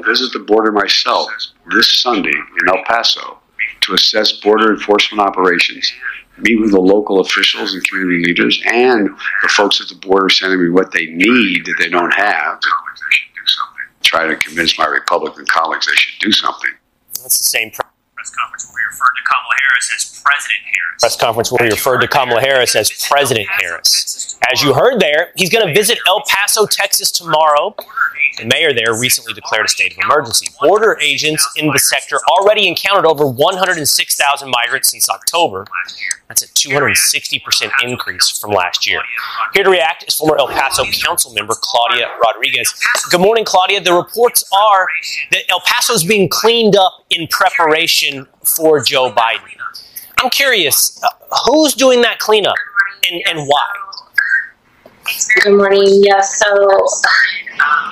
Will 0.00 0.12
visit 0.12 0.32
the 0.32 0.44
border 0.44 0.72
myself 0.72 1.30
this 1.72 2.00
Sunday 2.00 2.30
in 2.30 2.68
El 2.68 2.82
Paso 2.84 3.38
to 3.82 3.94
assess 3.94 4.32
border 4.32 4.72
enforcement 4.72 5.20
operations, 5.20 5.92
meet 6.38 6.60
with 6.60 6.72
the 6.72 6.80
local 6.80 7.20
officials 7.20 7.74
and 7.74 7.84
community 7.84 8.24
leaders, 8.24 8.60
and 8.66 9.08
the 9.42 9.48
folks 9.48 9.80
at 9.80 9.88
the 9.88 9.94
border 10.06 10.28
sending 10.28 10.62
me 10.62 10.70
what 10.70 10.92
they 10.92 11.06
need 11.06 11.64
that 11.66 11.76
they 11.78 11.88
don't 11.88 12.12
have. 12.12 12.60
Try 14.02 14.26
to 14.26 14.36
convince 14.36 14.76
my 14.78 14.86
Republican 14.86 15.44
colleagues 15.46 15.86
they 15.86 15.94
should 15.94 16.18
do 16.20 16.32
something. 16.32 16.70
That's 17.22 17.38
the 17.38 17.44
same 17.44 17.70
press 17.70 17.86
conference 18.34 18.72
where 18.72 18.82
he 18.82 18.86
referred 18.86 19.14
to 19.14 19.22
Kamala 19.30 19.54
Harris 19.62 19.92
as 19.94 20.22
President 20.24 20.60
Harris. 20.64 21.00
Press 21.00 21.16
conference 21.16 21.52
where 21.52 21.64
he 21.64 21.70
referred 21.70 22.00
to 22.00 22.08
Kamala 22.08 22.40
Harris 22.40 22.74
as 22.74 22.90
President 23.08 23.48
Harris. 23.48 24.19
As 24.48 24.62
you 24.62 24.72
heard 24.72 25.00
there, 25.00 25.32
he's 25.36 25.50
going 25.50 25.66
to 25.66 25.74
visit 25.74 25.98
El 26.06 26.22
Paso, 26.26 26.66
Texas 26.66 27.10
tomorrow. 27.10 27.74
The 28.38 28.46
mayor 28.46 28.72
there 28.72 28.98
recently 28.98 29.34
declared 29.34 29.66
a 29.66 29.68
state 29.68 29.92
of 29.92 29.98
emergency. 30.02 30.46
Border 30.60 30.98
agents 31.00 31.46
in 31.56 31.66
the 31.68 31.78
sector 31.78 32.16
already 32.28 32.66
encountered 32.66 33.06
over 33.06 33.26
106,000 33.26 34.50
migrants 34.50 34.90
since 34.90 35.10
October. 35.10 35.66
That's 36.28 36.42
a 36.42 36.48
260% 36.48 37.70
increase 37.84 38.38
from 38.38 38.52
last 38.52 38.88
year. 38.88 39.02
Here 39.52 39.64
to 39.64 39.70
react 39.70 40.04
is 40.08 40.14
former 40.14 40.38
El 40.38 40.48
Paso 40.48 40.84
council 40.84 41.34
member 41.34 41.54
Claudia 41.60 42.06
Rodriguez. 42.24 42.72
Good 43.10 43.20
morning, 43.20 43.44
Claudia. 43.44 43.80
The 43.80 43.92
reports 43.92 44.48
are 44.52 44.86
that 45.32 45.42
El 45.50 45.60
Paso 45.66 45.92
is 45.92 46.04
being 46.04 46.28
cleaned 46.28 46.76
up 46.76 47.04
in 47.10 47.26
preparation 47.28 48.26
for 48.44 48.80
Joe 48.82 49.12
Biden. 49.12 49.58
I'm 50.18 50.30
curious, 50.30 51.02
uh, 51.02 51.08
who's 51.46 51.74
doing 51.74 52.02
that 52.02 52.18
cleanup 52.18 52.56
and, 53.10 53.22
and 53.26 53.46
why? 53.46 53.66
Good 55.10 55.56
morning. 55.56 55.88
Yes, 56.02 56.38
so 56.38 56.86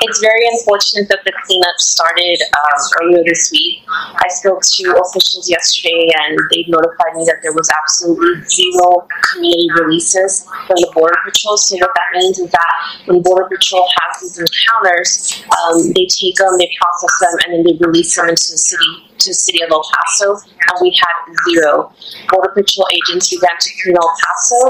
it's 0.02 0.20
very 0.20 0.46
unfortunate 0.46 1.08
that 1.08 1.18
the 1.24 1.32
cleanup 1.42 1.80
started 1.80 2.38
um, 2.54 2.80
earlier 3.02 3.24
this 3.24 3.50
week. 3.50 3.82
I 3.88 4.28
spoke 4.28 4.62
to 4.62 4.82
officials 5.02 5.50
yesterday, 5.50 6.10
and 6.14 6.38
they 6.52 6.64
notified 6.68 7.16
me 7.16 7.24
that 7.26 7.42
there 7.42 7.52
was 7.52 7.68
absolutely 7.74 8.44
zero 8.46 9.08
community 9.32 9.68
releases 9.80 10.44
from 10.66 10.76
the 10.76 10.90
Border 10.94 11.18
Patrol. 11.24 11.56
So 11.56 11.76
what 11.78 11.90
that 11.90 12.18
means 12.18 12.38
is 12.38 12.50
that 12.50 12.72
when 13.06 13.22
Border 13.22 13.48
Patrol 13.50 13.88
has 13.98 14.22
these 14.22 14.38
encounters, 14.38 15.42
um, 15.58 15.90
they 15.94 16.06
take 16.06 16.36
them, 16.36 16.54
they 16.58 16.70
process 16.78 17.18
them, 17.18 17.34
and 17.46 17.48
then 17.54 17.62
they 17.66 17.86
release 17.86 18.14
them 18.14 18.28
into 18.28 18.52
the 18.52 18.58
city 18.58 19.07
to 19.28 19.36
the 19.36 19.36
city 19.36 19.62
of 19.62 19.70
El 19.70 19.84
Paso, 19.84 20.40
and 20.40 20.76
we 20.80 20.90
had 20.96 21.16
zero. 21.44 21.92
Border 22.32 22.52
Patrol 22.56 22.88
agents 22.92 23.28
began 23.28 23.56
to 23.60 23.70
clean 23.82 23.96
El 23.96 24.12
Paso. 24.24 24.60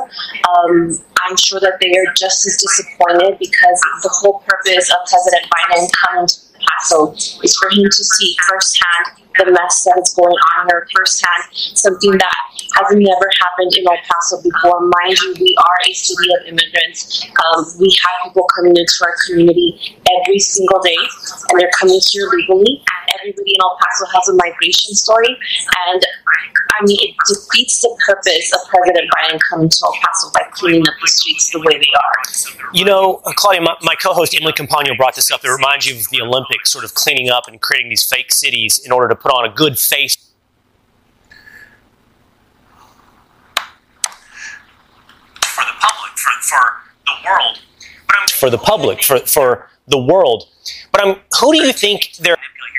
Um, 0.51 0.99
I'm 1.23 1.37
sure 1.39 1.61
that 1.61 1.79
they 1.81 1.95
are 1.95 2.11
just 2.19 2.47
as 2.47 2.59
disappointed 2.59 3.39
because 3.39 3.79
the 4.03 4.11
whole 4.11 4.43
purpose 4.47 4.91
of 4.91 4.99
President 5.07 5.47
Biden 5.47 5.87
coming 5.95 6.27
to 6.27 6.35
El 6.35 6.59
Paso 6.67 6.99
is 7.47 7.55
for 7.55 7.71
him 7.71 7.87
to 7.87 8.03
see 8.19 8.37
firsthand 8.51 9.23
the 9.39 9.55
mess 9.55 9.87
that 9.87 9.95
is 10.03 10.11
going 10.19 10.35
on 10.35 10.67
here 10.67 10.83
firsthand, 10.91 11.43
something 11.55 12.11
that 12.11 12.39
has 12.75 12.91
never 12.91 13.29
happened 13.39 13.71
in 13.79 13.87
El 13.87 13.95
Paso 14.03 14.43
before. 14.43 14.83
Mind 14.83 15.15
you, 15.15 15.35
we 15.39 15.55
are 15.55 15.79
a 15.87 15.93
city 15.95 16.29
of 16.35 16.41
immigrants. 16.51 17.23
Um, 17.23 17.63
we 17.79 17.87
have 18.03 18.27
people 18.27 18.47
coming 18.51 18.75
into 18.75 18.99
our 19.07 19.15
community 19.27 19.79
every 20.19 20.43
single 20.43 20.83
day, 20.83 20.99
and 20.99 21.61
they're 21.61 21.71
coming 21.79 22.01
here 22.11 22.27
legally. 22.35 22.83
Everybody 23.21 23.51
in 23.55 23.61
El 23.61 23.77
Paso 23.81 24.07
has 24.15 24.29
a 24.29 24.35
migration 24.35 24.95
story, 24.95 25.37
and 25.89 26.03
I 26.79 26.85
mean, 26.85 26.99
it 27.01 27.15
defeats 27.27 27.83
the 27.83 27.97
purpose 28.07 28.53
of 28.55 28.61
President 28.69 29.11
Biden 29.11 29.39
coming 29.51 29.69
to 29.69 29.79
El 29.85 29.93
Paso 30.01 30.31
by 30.33 30.43
cleaning 30.53 30.87
up 30.87 30.95
the 31.01 31.09
streets 31.09 31.51
the 31.51 31.59
way 31.61 31.79
they 31.79 31.93
are. 31.97 32.73
You 32.73 32.85
know, 32.85 33.21
uh, 33.25 33.33
Claudia, 33.35 33.63
my, 33.63 33.75
my 33.83 33.95
co 33.95 34.13
host 34.13 34.37
Emily 34.39 34.53
Campagno 34.53 34.97
brought 34.97 35.17
this 35.17 35.31
up. 35.31 35.45
It 35.45 35.51
reminds 35.51 35.87
you 35.87 35.97
of 35.97 36.09
the 36.11 36.21
Olympics, 36.23 36.71
sort 36.71 36.85
of 36.85 36.95
cleaning 36.95 37.31
up 37.31 37.49
and 37.49 37.61
creating 37.61 37.89
these 37.89 38.05
fake 38.05 38.33
cities 38.33 38.79
in 38.85 38.93
order 38.93 39.09
to 39.09 39.17
put 39.17 39.33
on 39.33 39.45
a 39.51 39.53
good 39.53 39.79
face. 39.79 40.17
For 45.45 45.65
the 45.65 45.75
public, 45.81 46.19
for, 46.19 46.41
for 46.41 46.83
the 47.07 47.13
world. 47.27 47.61
But 48.07 48.17
I'm, 48.21 48.29
for 48.29 48.51
the 48.51 48.59
public, 48.59 49.03
for, 49.03 49.19
for 49.21 49.71
the 49.89 49.99
world. 49.99 50.49
But 50.93 51.05
I'm, 51.05 51.17
who 51.41 51.53
do 51.53 51.67
you 51.67 51.73
think 51.73 52.13
they're 52.21 52.37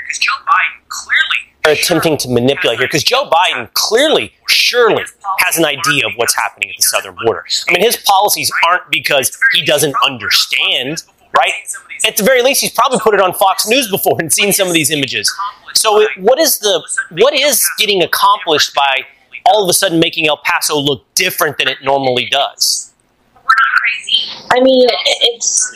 because 0.09 0.19
Joe 0.19 0.31
Biden 0.41 0.87
clearly 0.87 1.39
are 1.65 1.71
attempting 1.71 2.17
to 2.17 2.29
manipulate 2.29 2.79
here 2.79 2.87
because 2.87 3.03
Joe 3.03 3.29
Biden 3.29 3.71
clearly, 3.73 4.33
surely 4.47 5.03
has 5.39 5.57
an 5.57 5.65
idea 5.65 6.07
of 6.07 6.13
what's 6.15 6.35
happening 6.35 6.69
at 6.69 6.77
the 6.77 6.83
southern 6.83 7.15
border. 7.23 7.45
I 7.67 7.73
mean, 7.73 7.83
his 7.83 7.97
policies 7.97 8.51
aren't 8.67 8.89
because 8.89 9.37
he 9.53 9.63
doesn't 9.63 9.93
understand, 10.03 11.03
right? 11.37 11.51
At 12.07 12.17
the 12.17 12.23
very 12.23 12.41
least, 12.41 12.61
he's 12.61 12.71
probably 12.71 12.99
put 12.99 13.13
it 13.13 13.21
on 13.21 13.33
Fox 13.33 13.67
News 13.67 13.89
before 13.89 14.15
and 14.19 14.33
seen 14.33 14.51
some 14.51 14.67
of 14.67 14.73
these 14.73 14.89
images. 14.89 15.31
So, 15.75 16.07
what 16.17 16.39
is 16.39 16.59
the 16.59 16.83
what 17.11 17.35
is 17.35 17.63
getting 17.77 18.01
accomplished 18.01 18.73
by 18.73 19.01
all 19.45 19.63
of 19.63 19.69
a 19.69 19.73
sudden 19.73 19.99
making 19.99 20.27
El 20.27 20.37
Paso 20.37 20.77
look 20.79 21.05
different 21.13 21.57
than 21.57 21.67
it 21.67 21.77
normally 21.83 22.25
does? 22.25 22.93
We're 23.35 23.41
not 23.41 23.75
crazy. 23.75 24.47
I 24.51 24.63
mean, 24.63 24.87
it's 25.33 25.71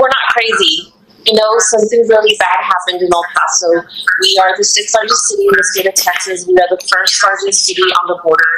we're 0.00 0.08
not 0.08 0.32
crazy 0.32 0.92
you 1.26 1.34
know, 1.34 1.50
something 1.58 2.06
really 2.08 2.36
bad 2.38 2.60
happened 2.62 3.02
in 3.02 3.08
El 3.12 3.24
Paso. 3.34 3.70
We 4.22 4.40
are 4.42 4.56
the 4.56 4.64
sixth 4.64 4.94
largest 4.94 5.28
city 5.28 5.44
in 5.44 5.54
the 5.56 5.66
state 5.72 5.86
of 5.86 5.94
Texas. 5.94 6.46
We 6.46 6.54
are 6.56 6.68
the 6.70 6.80
first 6.86 7.22
largest 7.22 7.66
city 7.66 7.82
on 7.82 8.04
the 8.08 8.18
border. 8.22 8.52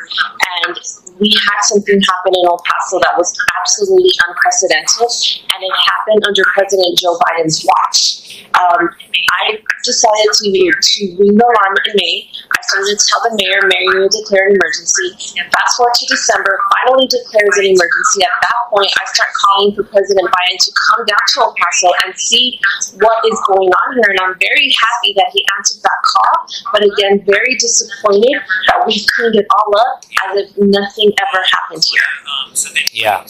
And 0.61 0.77
we 1.19 1.33
had 1.51 1.61
something 1.65 1.99
happen 1.99 2.33
in 2.37 2.45
El 2.47 2.61
Paso 2.63 3.01
that 3.01 3.15
was 3.17 3.33
absolutely 3.61 4.13
unprecedented. 4.29 5.11
And 5.51 5.61
it 5.65 5.75
happened 5.89 6.23
under 6.27 6.43
President 6.55 6.99
Joe 6.99 7.19
Biden's 7.19 7.65
watch. 7.65 8.47
Um, 8.55 8.91
I 9.41 9.59
decided 9.85 10.31
to, 10.33 10.51
to 10.53 11.01
ring 11.19 11.35
the 11.37 11.45
alarm 11.45 11.75
in 11.87 11.93
May. 11.97 12.29
To 12.61 12.97
tell 13.09 13.25
the 13.25 13.33
mayor, 13.41 13.65
Mayor, 13.67 14.05
you 14.05 14.09
declare 14.13 14.47
an 14.47 14.55
emergency. 14.55 15.17
Fast 15.51 15.77
forward 15.77 15.97
to 15.97 16.07
December, 16.07 16.61
finally 16.77 17.09
declares 17.09 17.57
an 17.57 17.67
emergency. 17.73 18.21
At 18.23 18.37
that 18.37 18.61
point, 18.69 18.93
I 18.95 19.05
start 19.11 19.31
calling 19.33 19.75
for 19.75 19.83
President 19.89 20.29
Biden 20.29 20.59
to 20.61 20.71
come 20.71 21.03
down 21.09 21.25
to 21.35 21.37
El 21.41 21.55
Paso 21.57 21.89
and 22.05 22.15
see 22.15 22.61
what 23.01 23.19
is 23.27 23.39
going 23.49 23.73
on 23.73 23.89
here. 23.97 24.11
And 24.13 24.21
I'm 24.23 24.37
very 24.39 24.69
happy 24.71 25.11
that 25.17 25.33
he 25.33 25.45
answered 25.59 25.83
that 25.83 26.01
call, 26.05 26.35
but 26.73 26.83
again, 26.85 27.25
very 27.27 27.57
disappointed 27.57 28.39
that 28.69 28.85
we 28.87 29.03
cleaned 29.17 29.37
it 29.37 29.47
all 29.51 29.71
up 29.81 30.05
as 30.31 30.45
if 30.45 30.49
nothing 30.59 31.11
ever 31.17 31.43
happened 31.43 31.83
here. 31.89 32.07
Yeah. 32.93 33.25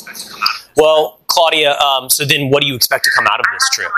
Well, 0.76 1.20
Claudia, 1.28 1.78
um, 1.78 2.10
so 2.10 2.24
then 2.24 2.50
what 2.50 2.60
do 2.62 2.66
you 2.66 2.74
expect 2.74 3.04
to 3.04 3.10
come 3.14 3.26
out 3.26 3.40
of 3.40 3.46
this 3.52 3.68
trip? 3.70 3.88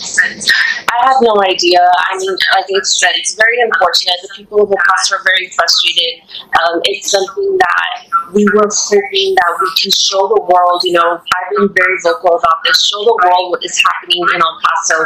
I 0.00 0.96
have 1.06 1.20
no 1.20 1.36
idea. 1.44 1.80
I 1.80 2.16
mean, 2.16 2.32
like 2.32 2.68
I 2.68 2.80
said, 2.82 3.12
it's 3.14 3.34
very 3.34 3.60
unfortunate. 3.60 4.16
The 4.22 4.32
people 4.36 4.62
of 4.62 4.70
El 4.70 4.76
Paso 4.76 5.16
are 5.16 5.24
very 5.24 5.48
frustrated. 5.52 6.24
Um, 6.40 6.80
it's 6.84 7.10
something 7.10 7.58
that 7.58 8.10
we 8.32 8.46
were 8.54 8.68
hoping 8.70 9.34
that 9.36 9.50
we 9.60 9.68
can 9.76 9.90
show 9.92 10.30
the 10.30 10.40
world. 10.40 10.80
You 10.84 10.94
know, 10.96 11.20
I've 11.20 11.50
been 11.52 11.68
very 11.74 11.96
vocal 12.02 12.38
about 12.38 12.58
this. 12.64 12.80
Show 12.88 13.02
the 13.04 13.16
world 13.26 13.50
what 13.52 13.64
is 13.64 13.76
happening 13.76 14.24
in 14.34 14.40
El 14.40 14.56
Paso. 14.64 14.98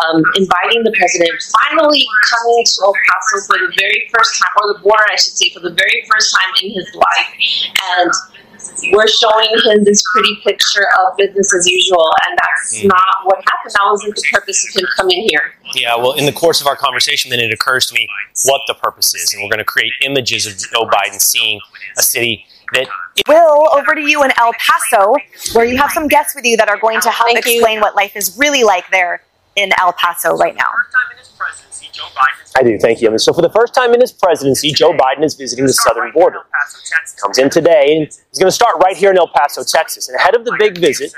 Um, 0.00 0.24
inviting 0.40 0.82
the 0.84 0.94
president, 0.96 1.36
finally 1.68 2.06
coming 2.30 2.60
to 2.64 2.76
El 2.82 2.94
Paso 2.94 3.36
for 3.46 3.56
the 3.60 3.70
very 3.76 4.08
first 4.14 4.38
time, 4.40 4.54
or 4.62 4.74
the 4.74 4.80
border, 4.80 5.06
I 5.12 5.16
should 5.16 5.36
say, 5.36 5.50
for 5.52 5.60
the 5.60 5.74
very 5.74 6.06
first 6.10 6.34
time 6.34 6.52
in 6.62 6.72
his 6.72 6.88
life, 6.94 7.30
and 7.98 8.12
we're 8.92 9.08
showing 9.08 9.48
him 9.66 9.84
this 9.84 10.02
pretty 10.12 10.36
picture 10.44 10.86
of 11.00 11.16
business 11.16 11.54
as 11.54 11.66
usual, 11.66 12.10
and 12.26 12.38
that's 12.38 12.78
Mm. 12.78 12.88
not 12.88 13.14
what 13.24 13.36
happened. 13.36 13.74
That 13.74 13.86
wasn't 13.90 14.16
the 14.16 14.22
purpose 14.32 14.66
of 14.68 14.80
him 14.82 14.88
coming 14.96 15.26
here. 15.30 15.54
Yeah, 15.74 15.96
well, 15.96 16.12
in 16.12 16.26
the 16.26 16.32
course 16.32 16.60
of 16.60 16.66
our 16.66 16.76
conversation, 16.76 17.30
then 17.30 17.40
it 17.40 17.52
occurs 17.52 17.86
to 17.86 17.94
me 17.94 18.08
what 18.44 18.60
the 18.66 18.74
purpose 18.74 19.14
is. 19.14 19.32
And 19.34 19.42
we're 19.42 19.48
going 19.50 19.58
to 19.58 19.64
create 19.64 19.92
images 20.02 20.46
of 20.46 20.56
Joe 20.58 20.86
Biden 20.86 21.20
seeing 21.20 21.60
a 21.98 22.02
city 22.02 22.46
that 22.74 22.86
Will, 23.26 23.68
over 23.72 23.94
to 23.94 24.00
you 24.00 24.22
in 24.22 24.30
El 24.38 24.52
Paso, 24.54 25.16
where 25.54 25.64
you 25.64 25.76
have 25.78 25.90
some 25.90 26.06
guests 26.06 26.34
with 26.34 26.44
you 26.44 26.56
that 26.58 26.68
are 26.68 26.78
going 26.78 27.00
to 27.00 27.10
help 27.10 27.30
Thank 27.32 27.46
you. 27.46 27.54
explain 27.56 27.80
what 27.80 27.96
life 27.96 28.14
is 28.14 28.36
really 28.38 28.62
like 28.62 28.84
there 28.90 29.22
in 29.56 29.70
El 29.80 29.92
Paso 29.92 30.36
right 30.36 30.54
now. 30.54 30.70
I 32.56 32.62
do, 32.62 32.78
thank 32.78 33.00
you. 33.00 33.16
So, 33.18 33.32
for 33.32 33.42
the 33.42 33.50
first 33.50 33.74
time 33.74 33.94
in 33.94 34.00
his 34.00 34.12
presidency, 34.12 34.72
Joe 34.72 34.92
Biden 34.92 35.22
is 35.22 35.34
visiting 35.34 35.66
the 35.66 35.72
southern 35.72 36.10
border. 36.12 36.40
Comes 37.22 37.38
in 37.38 37.50
today, 37.50 37.96
and 37.96 38.06
he's 38.06 38.38
going 38.38 38.48
to 38.48 38.52
start 38.52 38.76
right 38.82 38.96
here 38.96 39.10
in 39.10 39.18
El 39.18 39.28
Paso, 39.28 39.62
Texas. 39.64 40.08
And 40.08 40.16
ahead 40.16 40.34
of 40.34 40.44
the 40.44 40.56
big 40.58 40.78
visit, 40.78 41.12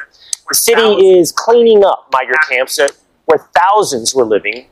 the 0.48 0.54
city 0.54 1.18
is 1.18 1.32
cleaning 1.32 1.84
up 1.84 2.08
migrant 2.12 2.40
camps 2.48 2.78
where 3.26 3.48
thousands 3.54 4.14
were 4.14 4.24
living 4.24 4.66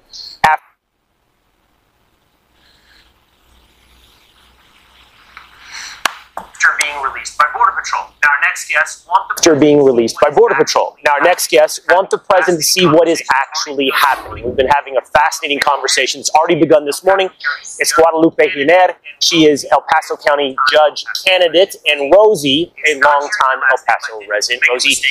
After 6.68 6.84
being 6.84 7.02
released 7.02 7.38
by 7.38 7.46
Border 7.54 7.72
Patrol. 7.72 8.04
Now, 8.22 8.28
our 8.28 8.40
next 8.42 8.68
guest 8.68 9.06
want 9.08 9.28
the 9.28 9.34
After 9.40 9.54
being 9.54 9.82
released 9.82 10.16
by 10.20 10.30
Border 10.30 10.54
Patrol. 10.54 10.96
Now, 11.04 11.12
our 11.12 11.20
next 11.20 11.50
guests 11.50 11.80
want 11.88 12.10
the 12.10 12.18
president 12.18 12.58
to 12.58 12.66
see 12.66 12.86
what 12.86 13.08
is 13.08 13.22
actually 13.34 13.90
happening. 13.94 14.44
We've 14.44 14.56
been 14.56 14.68
having 14.68 14.96
a 14.96 15.00
fascinating 15.00 15.60
conversation. 15.60 16.20
It's 16.20 16.30
already 16.30 16.56
begun 16.56 16.84
this 16.84 17.02
morning. 17.04 17.30
It's 17.78 17.92
Guadalupe 17.92 18.50
Giner. 18.50 18.94
She 19.20 19.46
is 19.46 19.66
El 19.72 19.82
Paso 19.88 20.16
County 20.16 20.56
Judge 20.70 21.04
candidate, 21.24 21.76
and 21.86 22.12
Rosie, 22.12 22.72
a 22.86 22.94
longtime 22.94 23.60
El 23.70 23.84
Paso 23.86 24.20
resident. 24.28 24.62
Rosie 24.68 25.02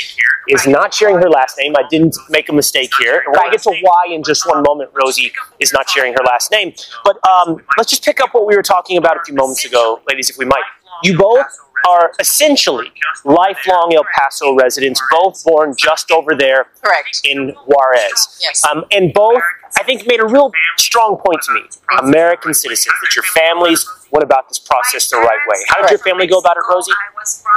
is 0.49 0.67
not 0.67 0.93
sharing 0.93 1.15
her 1.15 1.29
last 1.29 1.57
name. 1.57 1.73
I 1.75 1.83
didn't 1.89 2.15
make 2.29 2.49
a 2.49 2.53
mistake 2.53 2.91
here. 2.99 3.23
We're 3.25 3.33
going 3.33 3.51
to 3.51 3.57
get 3.57 3.63
to 3.63 3.75
why 3.81 4.05
in 4.11 4.23
just 4.23 4.47
one 4.47 4.63
moment 4.63 4.91
Rosie 4.93 5.31
is 5.59 5.73
not 5.73 5.89
sharing 5.89 6.13
her 6.13 6.23
last 6.25 6.51
name. 6.51 6.73
But 7.03 7.17
um, 7.27 7.61
let's 7.77 7.89
just 7.89 8.03
pick 8.03 8.21
up 8.21 8.33
what 8.33 8.45
we 8.45 8.55
were 8.55 8.63
talking 8.63 8.97
about 8.97 9.17
a 9.17 9.23
few 9.25 9.33
moments 9.33 9.65
ago, 9.65 10.01
ladies, 10.07 10.29
if 10.29 10.37
we 10.37 10.45
might. 10.45 10.63
You 11.03 11.17
both 11.17 11.45
are 11.87 12.11
essentially 12.19 12.91
lifelong 13.23 13.93
El 13.95 14.03
Paso 14.13 14.55
residents, 14.55 15.01
both 15.11 15.43
born 15.43 15.75
just 15.77 16.11
over 16.11 16.35
there 16.35 16.67
Correct. 16.81 17.21
in 17.23 17.55
Juarez. 17.65 18.39
Yes. 18.41 18.63
Um, 18.65 18.83
and 18.91 19.13
both, 19.13 19.41
I 19.77 19.83
think, 19.83 20.05
made 20.07 20.19
a 20.19 20.25
real 20.25 20.51
strong 20.77 21.17
point 21.23 21.41
to 21.43 21.53
me. 21.53 21.61
American 22.01 22.53
citizens, 22.53 22.93
that 23.01 23.15
your 23.15 23.23
families 23.23 23.87
went 24.11 24.23
about 24.23 24.49
this 24.49 24.59
process 24.59 25.09
the 25.09 25.17
right 25.17 25.39
way. 25.47 25.57
How 25.69 25.81
did 25.81 25.91
your 25.91 25.99
family 25.99 26.27
go 26.27 26.39
about 26.39 26.57
it, 26.57 26.63
Rosie? 26.69 26.91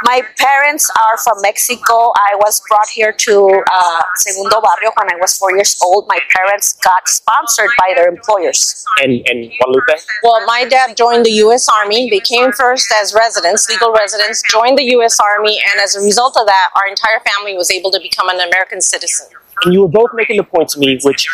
My 0.04 0.22
parents 0.38 0.90
are 0.90 1.18
from 1.18 1.42
Mexico. 1.42 2.12
I 2.16 2.34
was 2.36 2.60
brought 2.68 2.88
here 2.88 3.12
to 3.12 3.62
uh, 3.72 4.02
Segundo 4.16 4.60
Barrio 4.60 4.92
when 4.96 5.12
I 5.12 5.16
was 5.20 5.36
four 5.36 5.54
years 5.54 5.78
old. 5.82 6.06
My 6.08 6.18
parents 6.36 6.72
got 6.74 7.08
sponsored 7.08 7.70
by 7.78 7.92
their 7.94 8.08
employers. 8.08 8.84
And, 9.02 9.22
and 9.28 9.52
Guadalupe? 9.58 10.00
Well, 10.22 10.44
my 10.46 10.64
dad 10.64 10.96
joined 10.96 11.26
the 11.26 11.32
U.S. 11.44 11.68
Army. 11.68 12.08
They 12.10 12.20
came 12.20 12.52
first 12.52 12.92
as 13.00 13.14
residents, 13.14 13.68
legal 13.68 13.92
residents, 13.92 14.42
joined 14.50 14.78
the 14.78 14.84
U.S. 14.96 15.18
Army, 15.20 15.58
and 15.70 15.80
as 15.80 15.94
a 15.96 16.00
result 16.00 16.36
of 16.38 16.46
that, 16.46 16.70
our 16.76 16.88
entire 16.88 17.20
family 17.20 17.56
was 17.56 17.70
able 17.70 17.90
to 17.90 18.00
become 18.00 18.28
an 18.28 18.40
American 18.40 18.80
citizen. 18.80 19.26
And 19.64 19.74
you 19.74 19.82
were 19.82 19.88
both 19.88 20.10
making 20.14 20.38
the 20.38 20.44
point 20.44 20.70
to 20.70 20.78
me, 20.78 20.98
which 21.02 21.28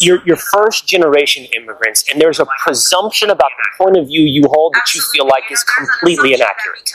you're, 0.00 0.22
you're 0.24 0.36
first 0.36 0.86
generation 0.86 1.46
immigrants, 1.56 2.04
and 2.10 2.20
there's 2.20 2.40
a 2.40 2.46
presumption 2.62 3.30
about 3.30 3.50
the 3.56 3.84
point 3.84 3.96
of 3.96 4.06
view 4.06 4.22
you 4.22 4.44
hold 4.48 4.74
that 4.74 4.94
you 4.94 5.00
feel 5.12 5.26
like 5.26 5.44
is 5.50 5.64
completely 5.64 6.34
inaccurate. 6.34 6.92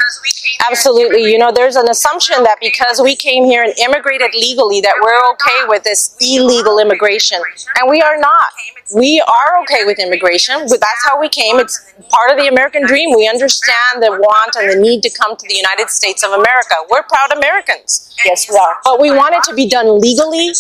Absolutely. 0.70 1.32
You 1.32 1.38
know, 1.38 1.52
there's 1.54 1.76
an 1.76 1.90
assumption 1.90 2.44
that 2.44 2.58
because 2.60 3.02
we 3.02 3.16
came 3.16 3.46
here 3.46 3.64
and 3.64 3.74
immigrated 3.80 4.34
legally, 4.34 4.82
that 4.82 4.96
we're 5.02 5.32
okay 5.34 5.68
with 5.68 5.84
this 5.84 6.16
illegal 6.20 6.80
immigration. 6.80 7.42
And 7.80 7.90
we 7.90 8.02
are 8.02 8.18
not. 8.18 8.48
We 8.96 9.22
are 9.22 9.62
okay 9.64 9.86
with 9.86 10.00
immigration. 10.00 10.56
But 10.68 10.80
That's 10.80 11.04
how 11.06 11.20
we 11.20 11.30
came. 11.30 11.60
It's 11.60 11.94
part 12.10 12.32
of 12.32 12.38
the 12.38 12.48
American 12.48 12.86
dream. 12.86 13.16
We 13.16 13.28
understand 13.28 14.02
the 14.02 14.12
want 14.12 14.56
and 14.58 14.72
the 14.72 14.76
need 14.76 15.04
to 15.04 15.10
come 15.10 15.36
to 15.36 15.48
the 15.48 15.56
United 15.56 15.90
States 15.90 16.24
of 16.24 16.32
America. 16.32 16.76
We're 16.90 17.04
proud 17.04 17.38
Americans. 17.38 18.14
Yes, 18.26 18.50
we 18.50 18.58
are. 18.58 18.76
But 18.84 19.00
we 19.00 19.12
want 19.12 19.36
it 19.36 19.44
to 19.44 19.54
be 19.54 19.68
done 19.68 20.00
legally. 20.00 20.52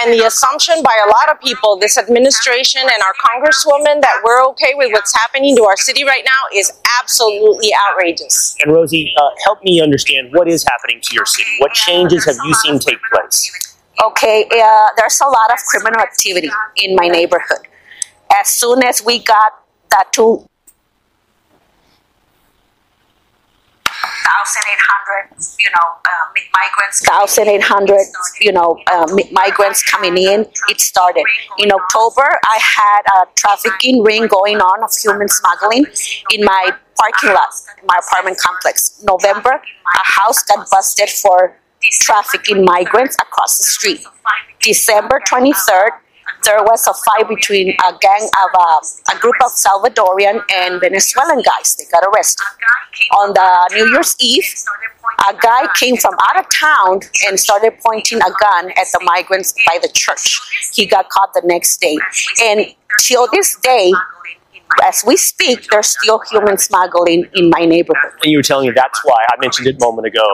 And 0.00 0.12
the 0.12 0.26
assumption 0.26 0.82
by 0.82 0.98
a 1.04 1.08
lot 1.08 1.30
of 1.30 1.40
people, 1.40 1.76
this 1.84 1.98
administration 1.98 2.80
and 2.80 3.00
our 3.02 3.14
congresswoman, 3.20 4.00
that 4.00 4.22
we're 4.24 4.42
okay 4.48 4.72
with 4.74 4.90
what's 4.92 5.14
happening 5.14 5.54
to 5.54 5.64
our 5.64 5.76
city 5.76 6.02
right 6.02 6.24
now 6.24 6.58
is 6.58 6.72
absolutely 7.00 7.70
outrageous. 7.74 8.56
And 8.62 8.72
Rosie, 8.72 9.12
uh, 9.20 9.30
help 9.44 9.62
me 9.62 9.82
understand 9.82 10.30
what 10.32 10.48
is 10.48 10.64
happening 10.64 11.00
to 11.02 11.14
your 11.14 11.26
city. 11.26 11.50
What 11.58 11.72
changes 11.74 12.24
have 12.24 12.36
you 12.46 12.54
seen 12.54 12.78
take 12.78 12.98
place? 13.12 13.76
Okay, 14.02 14.48
uh, 14.50 14.86
there's 14.96 15.20
a 15.20 15.26
lot 15.26 15.52
of 15.52 15.58
criminal 15.66 16.00
activity 16.00 16.50
in 16.76 16.96
my 16.96 17.08
neighborhood. 17.08 17.68
As 18.40 18.48
soon 18.48 18.82
as 18.82 19.04
we 19.04 19.18
got 19.18 19.52
that 19.90 20.10
two 20.12 20.48
thousand 24.24 24.62
eight 24.72 24.82
hundred, 24.90 25.22
you 25.60 25.70
know, 25.70 25.86
uh, 26.04 26.26
migrants. 26.32 27.00
Thousand 27.04 27.48
eight 27.48 27.62
hundred, 27.62 28.04
you 28.40 28.52
know, 28.52 28.78
uh, 28.90 29.06
migrants 29.32 29.82
coming 29.82 30.16
in. 30.16 30.46
It 30.68 30.80
started 30.80 31.24
in 31.58 31.70
October. 31.72 32.24
I 32.24 32.58
had 32.60 33.02
a 33.18 33.26
trafficking 33.36 34.02
ring 34.02 34.26
going 34.26 34.58
on 34.58 34.82
of 34.82 34.90
human 34.96 35.28
smuggling 35.28 35.86
in 36.32 36.44
my 36.44 36.72
parking 36.96 37.30
lot, 37.30 37.50
in 37.80 37.86
my 37.86 37.98
apartment 38.04 38.38
complex. 38.38 39.02
November, 39.02 39.50
a 39.52 40.04
house 40.20 40.42
got 40.42 40.68
busted 40.70 41.08
for 41.10 41.56
trafficking 42.00 42.64
migrants 42.64 43.16
across 43.20 43.58
the 43.58 43.64
street. 43.64 44.00
December 44.60 45.20
23rd, 45.28 45.90
there 46.44 46.62
was 46.62 46.86
a 46.86 46.94
fight 46.94 47.28
between 47.28 47.70
a 47.70 47.92
gang 48.00 48.22
of 48.22 48.50
uh, 48.58 49.14
a 49.14 49.18
group 49.18 49.34
of 49.44 49.50
Salvadorian 49.52 50.42
and 50.52 50.80
Venezuelan 50.80 51.42
guys. 51.42 51.76
They 51.76 51.84
got 51.90 52.04
arrested. 52.08 52.44
On 53.20 53.32
the 53.32 53.74
New 53.74 53.90
Year's 53.92 54.14
Eve, 54.20 54.54
a 55.28 55.34
guy 55.34 55.66
came 55.78 55.96
from 55.96 56.14
out 56.28 56.40
of 56.40 56.46
town 56.54 57.00
and 57.26 57.38
started 57.38 57.72
pointing 57.84 58.18
a 58.18 58.30
gun 58.40 58.70
at 58.70 58.86
the 58.92 59.00
migrants 59.04 59.52
by 59.66 59.78
the 59.82 59.88
church. 59.92 60.40
He 60.72 60.86
got 60.86 61.08
caught 61.08 61.34
the 61.34 61.42
next 61.44 61.80
day. 61.80 61.96
And 62.42 62.66
till 63.00 63.28
this 63.32 63.56
day, 63.62 63.92
as 64.84 65.04
we 65.06 65.16
speak, 65.16 65.68
there's 65.70 65.88
still 65.88 66.20
human 66.30 66.58
smuggling 66.58 67.26
in 67.34 67.50
my 67.50 67.64
neighborhood. 67.64 68.12
And 68.22 68.30
you 68.30 68.38
were 68.38 68.42
telling 68.42 68.68
me 68.68 68.72
that's 68.74 69.00
why 69.04 69.16
I 69.30 69.36
mentioned 69.40 69.68
it 69.68 69.76
a 69.76 69.80
moment 69.80 70.06
ago. 70.06 70.24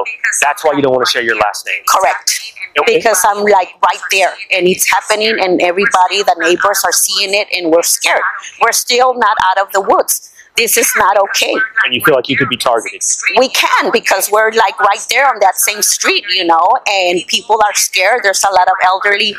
That's 0.40 0.64
why 0.64 0.72
you 0.72 0.82
don't 0.82 0.92
want 0.92 1.06
to 1.06 1.10
share 1.10 1.22
your 1.22 1.36
last 1.36 1.66
name. 1.66 1.82
Correct. 1.88 2.42
Because 2.86 3.22
I'm 3.26 3.44
like 3.44 3.74
right 3.82 4.02
there 4.12 4.34
and 4.52 4.66
it's 4.66 4.90
happening 4.90 5.36
and 5.40 5.60
everybody, 5.60 6.22
the 6.22 6.36
neighbors 6.38 6.82
are 6.84 6.92
seeing 6.92 7.34
it 7.34 7.48
and 7.52 7.70
we're 7.72 7.82
scared. 7.82 8.22
We're 8.60 8.72
still 8.72 9.14
not 9.14 9.36
out 9.44 9.58
of 9.66 9.72
the 9.72 9.80
woods. 9.80 10.32
This 10.60 10.76
is 10.76 10.92
not 10.94 11.16
okay. 11.16 11.54
And 11.86 11.94
you 11.94 12.02
feel 12.04 12.14
like 12.14 12.28
you 12.28 12.36
could 12.36 12.50
be 12.50 12.56
targeted. 12.58 13.02
We 13.38 13.48
can 13.48 13.90
because 13.90 14.30
we're 14.30 14.52
like 14.52 14.78
right 14.78 15.00
there 15.08 15.26
on 15.26 15.40
that 15.40 15.56
same 15.56 15.80
street, 15.80 16.22
you 16.36 16.44
know, 16.44 16.68
and 16.86 17.26
people 17.28 17.56
are 17.64 17.72
scared. 17.72 18.20
There's 18.22 18.44
a 18.44 18.52
lot 18.52 18.68
of 18.68 18.74
elderly 18.84 19.34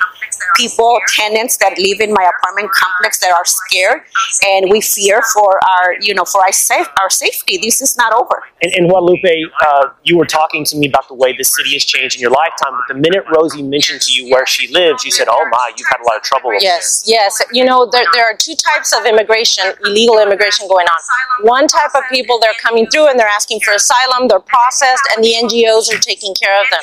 people, 0.57 0.99
tenants 1.15 1.57
that 1.57 1.77
live 1.77 1.99
in 1.99 2.11
my 2.11 2.23
apartment 2.23 2.71
complex 2.71 3.19
that 3.19 3.31
are 3.31 3.45
scared, 3.45 4.01
and 4.47 4.71
we 4.71 4.81
fear 4.81 5.21
for 5.33 5.59
our, 5.77 5.95
you 6.01 6.15
know, 6.15 6.25
for 6.25 6.41
our, 6.41 6.51
safe, 6.51 6.87
our 6.99 7.09
safety. 7.11 7.59
This 7.61 7.81
is 7.81 7.95
not 7.97 8.13
over. 8.13 8.41
And, 8.63 8.73
and 8.73 8.89
Guadalupe, 8.89 9.43
uh, 9.67 9.89
you 10.03 10.17
were 10.17 10.25
talking 10.25 10.65
to 10.65 10.77
me 10.77 10.87
about 10.87 11.07
the 11.07 11.13
way 11.13 11.35
the 11.37 11.43
city 11.43 11.73
has 11.73 11.85
changed 11.85 12.15
in 12.15 12.21
your 12.21 12.31
lifetime, 12.31 12.73
but 12.73 12.95
the 12.95 12.99
minute 12.99 13.25
Rosie 13.31 13.61
mentioned 13.61 14.01
to 14.01 14.11
you 14.11 14.31
where 14.31 14.47
she 14.47 14.73
lives, 14.73 15.05
you 15.05 15.11
said, 15.11 15.27
"Oh 15.29 15.47
my, 15.51 15.71
you've 15.77 15.87
had 15.87 16.01
a 16.01 16.07
lot 16.07 16.17
of 16.17 16.23
trouble." 16.23 16.49
with 16.49 16.63
Yes, 16.63 17.03
yes. 17.05 17.41
You 17.51 17.63
know, 17.63 17.87
there, 17.91 18.05
there 18.13 18.25
are 18.25 18.35
two 18.35 18.55
types 18.73 18.91
of 18.97 19.05
immigration, 19.05 19.65
illegal 19.85 20.19
immigration 20.19 20.67
going 20.67 20.87
on. 20.87 20.99
One 21.41 21.67
type 21.67 21.91
of 21.95 22.03
people, 22.09 22.39
they're 22.39 22.57
coming 22.61 22.87
through 22.87 23.07
and 23.09 23.19
they're 23.19 23.27
asking 23.27 23.61
for 23.61 23.73
asylum, 23.73 24.27
they're 24.27 24.39
processed, 24.39 25.03
and 25.15 25.23
the 25.23 25.33
NGOs 25.41 25.93
are 25.93 25.99
taking 25.99 26.33
care 26.35 26.61
of 26.61 26.69
them. 26.69 26.81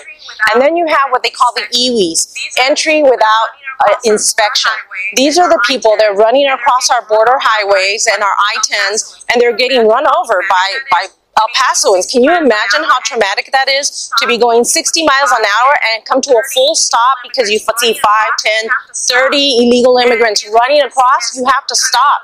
And 0.53 0.63
then 0.63 0.77
you 0.77 0.87
have 0.87 1.11
what 1.11 1.23
they 1.23 1.31
call 1.31 1.53
the 1.55 1.63
EWIs, 1.77 2.35
entry 2.59 3.03
without 3.03 3.49
uh, 3.89 3.95
inspection. 4.05 4.73
These 5.15 5.39
are 5.39 5.49
the 5.49 5.61
people, 5.67 5.97
they're 5.99 6.15
running 6.15 6.49
across 6.49 6.91
our 6.91 7.07
border 7.09 7.39
highways 7.41 8.09
and 8.13 8.23
our 8.23 8.35
I-10s, 8.39 9.25
and 9.33 9.41
they're 9.41 9.57
getting 9.57 9.87
run 9.87 10.07
over 10.07 10.43
by, 10.49 10.79
by 10.91 11.07
El 11.39 11.49
Pasoans. 11.55 12.11
Can 12.11 12.25
you 12.25 12.35
imagine 12.35 12.83
how 12.83 12.99
traumatic 13.05 13.51
that 13.53 13.69
is 13.69 14.11
to 14.19 14.27
be 14.27 14.39
going 14.39 14.65
60 14.65 15.05
miles 15.05 15.31
an 15.31 15.45
hour 15.45 15.73
and 15.95 16.05
come 16.05 16.21
to 16.21 16.31
a 16.31 16.43
full 16.53 16.75
stop 16.75 17.19
because 17.23 17.49
you 17.49 17.59
see 17.59 17.95
5, 17.95 18.03
10, 18.39 18.71
30 18.93 19.37
illegal 19.63 19.99
immigrants 19.99 20.45
running 20.53 20.83
across? 20.83 21.37
You 21.37 21.45
have 21.45 21.67
to 21.67 21.77
stop. 21.77 22.21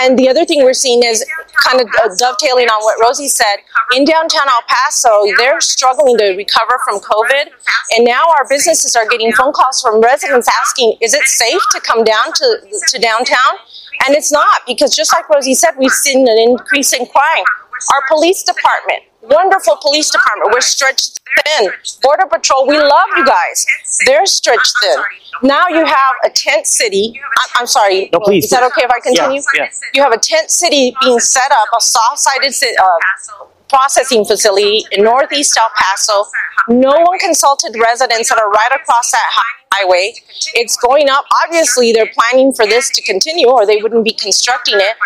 And 0.00 0.18
the 0.18 0.28
other 0.28 0.44
thing 0.44 0.64
we're 0.64 0.72
seeing 0.72 1.02
is 1.04 1.24
kind 1.64 1.80
of 1.80 1.88
uh, 2.02 2.08
dovetailing 2.18 2.68
on 2.68 2.82
what 2.82 2.98
Rosie 3.00 3.28
said. 3.28 3.60
In 3.94 4.04
downtown 4.04 4.48
El 4.48 4.62
Paso, 4.66 5.26
they're 5.36 5.60
struggling 5.60 6.16
to 6.18 6.34
recover 6.36 6.78
from 6.84 7.00
COVID. 7.00 7.50
And 7.92 8.04
now 8.04 8.22
our 8.38 8.46
businesses 8.48 8.96
are 8.96 9.06
getting 9.06 9.32
phone 9.32 9.52
calls 9.52 9.82
from 9.82 10.00
residents 10.00 10.48
asking, 10.62 10.96
is 11.00 11.12
it 11.12 11.24
safe 11.24 11.60
to 11.72 11.80
come 11.80 12.04
down 12.04 12.32
to, 12.34 12.80
to 12.88 12.98
downtown? 12.98 13.60
And 14.06 14.16
it's 14.16 14.32
not 14.32 14.62
because 14.66 14.94
just 14.96 15.12
like 15.12 15.28
Rosie 15.28 15.54
said, 15.54 15.72
we've 15.78 15.90
seen 15.90 16.26
an 16.26 16.38
increase 16.38 16.92
in 16.92 17.04
crime. 17.06 17.44
Our 17.94 18.02
police 18.08 18.42
department, 18.42 19.02
wonderful 19.22 19.76
police 19.80 20.10
department, 20.10 20.52
we're 20.52 20.60
stretched 20.60 21.20
thin. 21.44 21.70
Border 22.02 22.26
Patrol, 22.26 22.66
we 22.66 22.78
love 22.78 23.08
you 23.16 23.24
guys. 23.24 23.66
They're 24.06 24.26
stretched 24.26 24.72
thin. 24.82 24.98
Now 25.42 25.68
you 25.68 25.84
have 25.84 26.14
a 26.24 26.30
tent 26.30 26.66
city. 26.66 27.18
I'm, 27.38 27.48
I'm 27.60 27.66
sorry. 27.66 28.10
No, 28.12 28.20
please, 28.20 28.44
Is 28.44 28.50
that 28.50 28.62
okay 28.64 28.82
if 28.84 28.90
I 28.90 29.00
continue? 29.00 29.40
Yeah, 29.54 29.64
yeah. 29.64 29.70
You 29.94 30.02
have 30.02 30.12
a 30.12 30.18
tent 30.18 30.50
city 30.50 30.94
being 31.02 31.18
set 31.18 31.50
up, 31.52 31.68
a 31.76 31.80
soft-sided 31.80 32.52
uh, 32.78 32.84
processing 33.70 34.24
facility 34.24 34.84
in 34.92 35.04
northeast 35.04 35.56
El 35.56 35.70
Paso. 35.76 36.26
No 36.68 36.90
one 36.90 37.18
consulted 37.18 37.74
residents 37.80 38.28
that 38.28 38.38
are 38.38 38.50
right 38.50 38.72
across 38.74 39.10
that 39.12 39.30
highway. 39.72 40.14
It's 40.54 40.76
going 40.76 41.08
up. 41.08 41.24
Obviously, 41.44 41.92
they're 41.92 42.10
planning 42.12 42.52
for 42.52 42.66
this 42.66 42.90
to 42.90 43.02
continue, 43.02 43.46
or 43.48 43.64
they 43.64 43.76
wouldn't 43.78 44.04
be 44.04 44.12
constructing 44.12 44.76
it. 44.78 44.96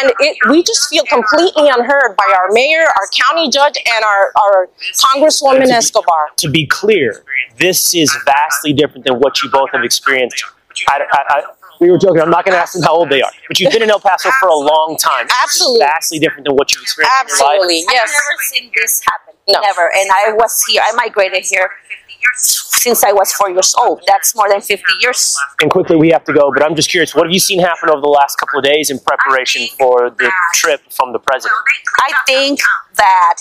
And 0.00 0.12
it, 0.18 0.36
we 0.50 0.62
just 0.62 0.88
feel 0.88 1.04
completely 1.04 1.68
unheard 1.68 2.16
by 2.16 2.34
our 2.36 2.48
mayor, 2.50 2.82
our 2.82 3.08
county 3.16 3.48
judge, 3.48 3.76
and 3.94 4.04
our, 4.04 4.32
our 4.42 4.68
Congresswoman 4.94 5.68
Escobar. 5.68 6.30
To 6.38 6.50
be 6.50 6.66
clear, 6.66 7.22
this 7.58 7.94
is 7.94 8.16
vastly 8.24 8.72
different 8.72 9.04
than 9.04 9.20
what 9.20 9.42
you 9.42 9.50
both 9.50 9.70
have 9.72 9.84
experienced. 9.84 10.44
I, 10.88 11.02
I, 11.10 11.24
I, 11.28 11.42
we 11.80 11.90
were 11.90 11.98
joking. 11.98 12.20
I'm 12.20 12.30
not 12.30 12.44
going 12.44 12.54
to 12.54 12.60
ask 12.60 12.74
them 12.74 12.82
how 12.82 12.94
old 12.94 13.10
they 13.10 13.22
are, 13.22 13.30
but 13.46 13.60
you've 13.60 13.72
been 13.72 13.82
in 13.82 13.90
El 13.90 14.00
Paso 14.00 14.30
for 14.40 14.48
a 14.48 14.54
long 14.54 14.96
time. 15.00 15.26
This 15.26 15.34
is 15.34 15.42
Absolutely. 15.44 15.80
vastly 15.80 16.18
different 16.18 16.44
than 16.46 16.56
what 16.56 16.74
you've 16.74 16.82
experienced 16.82 17.14
in 17.22 17.28
your 17.28 17.38
life. 17.38 17.54
Absolutely, 17.54 17.84
yes. 17.90 18.10
I've 18.10 18.30
never 18.30 18.42
seen 18.42 18.70
this 18.74 19.02
happen. 19.04 19.34
Never. 19.48 19.90
And 19.96 20.10
I 20.10 20.32
was 20.32 20.62
here, 20.68 20.82
I 20.84 20.92
migrated 20.92 21.44
here 21.44 21.70
since 22.34 23.02
I 23.02 23.12
was 23.12 23.32
four 23.32 23.50
years 23.50 23.74
old. 23.78 24.02
That's 24.06 24.34
more 24.36 24.48
than 24.48 24.60
50 24.60 24.84
years. 25.00 25.36
And 25.60 25.70
quickly, 25.70 25.96
we 25.96 26.10
have 26.10 26.24
to 26.24 26.32
go, 26.32 26.52
but 26.52 26.62
I'm 26.62 26.74
just 26.74 26.90
curious, 26.90 27.14
what 27.14 27.26
have 27.26 27.32
you 27.32 27.40
seen 27.40 27.60
happen 27.60 27.90
over 27.90 28.00
the 28.00 28.08
last 28.08 28.36
couple 28.36 28.58
of 28.58 28.64
days 28.64 28.90
in 28.90 28.98
preparation 28.98 29.66
for 29.78 30.10
the 30.10 30.30
trip 30.54 30.80
from 30.90 31.12
the 31.12 31.18
president? 31.18 31.58
I 32.00 32.12
think 32.26 32.60
that, 32.96 33.36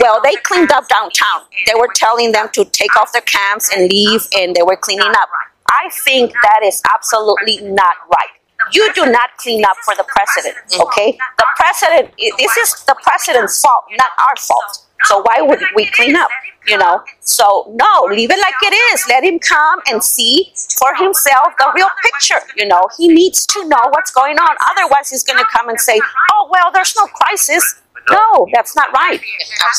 well, 0.00 0.20
they 0.22 0.34
cleaned 0.36 0.72
up 0.72 0.88
downtown. 0.88 1.42
They 1.66 1.74
were 1.74 1.88
telling 1.94 2.32
them 2.32 2.48
to 2.54 2.64
take 2.66 2.96
off 2.96 3.12
their 3.12 3.22
cams 3.22 3.70
and 3.74 3.90
leave, 3.90 4.22
and 4.36 4.54
they 4.54 4.62
were 4.62 4.76
cleaning 4.76 5.12
up. 5.16 5.28
I 5.70 5.90
think 6.04 6.32
that 6.42 6.60
is 6.64 6.82
absolutely 6.94 7.60
not 7.62 7.96
right. 8.10 8.34
You 8.72 8.92
do 8.94 9.06
not 9.06 9.30
clean 9.38 9.64
up 9.64 9.76
for 9.84 9.94
the 9.94 10.04
president, 10.08 10.56
okay? 10.80 11.18
The 11.38 11.46
president, 11.56 12.14
this 12.16 12.56
is 12.56 12.84
the 12.84 12.96
president's 13.02 13.60
fault, 13.60 13.84
not 13.96 14.10
our 14.18 14.36
fault. 14.38 14.86
So 15.04 15.20
why 15.20 15.40
would 15.40 15.60
we 15.74 15.86
clean 15.86 16.16
up? 16.16 16.30
You 16.66 16.78
know? 16.78 17.02
So 17.20 17.72
no, 17.76 18.08
leave 18.10 18.30
it 18.30 18.38
like 18.40 18.54
it 18.62 18.74
is. 18.92 19.06
Let 19.08 19.22
him 19.22 19.38
come 19.38 19.80
and 19.88 20.02
see 20.02 20.52
for 20.78 20.94
himself 20.96 21.48
the 21.58 21.70
real 21.76 21.88
picture. 22.02 22.40
You 22.56 22.66
know, 22.66 22.82
he 22.96 23.08
needs 23.08 23.46
to 23.46 23.68
know 23.68 23.84
what's 23.90 24.10
going 24.10 24.38
on. 24.38 24.56
Otherwise, 24.72 25.10
he's 25.10 25.22
going 25.22 25.38
to 25.38 25.46
come 25.56 25.68
and 25.68 25.80
say, 25.80 26.00
"Oh 26.32 26.48
well, 26.50 26.72
there's 26.72 26.96
no 26.96 27.06
crisis." 27.06 27.82
No, 28.10 28.46
that's 28.54 28.76
not 28.76 28.92
right. 28.92 29.20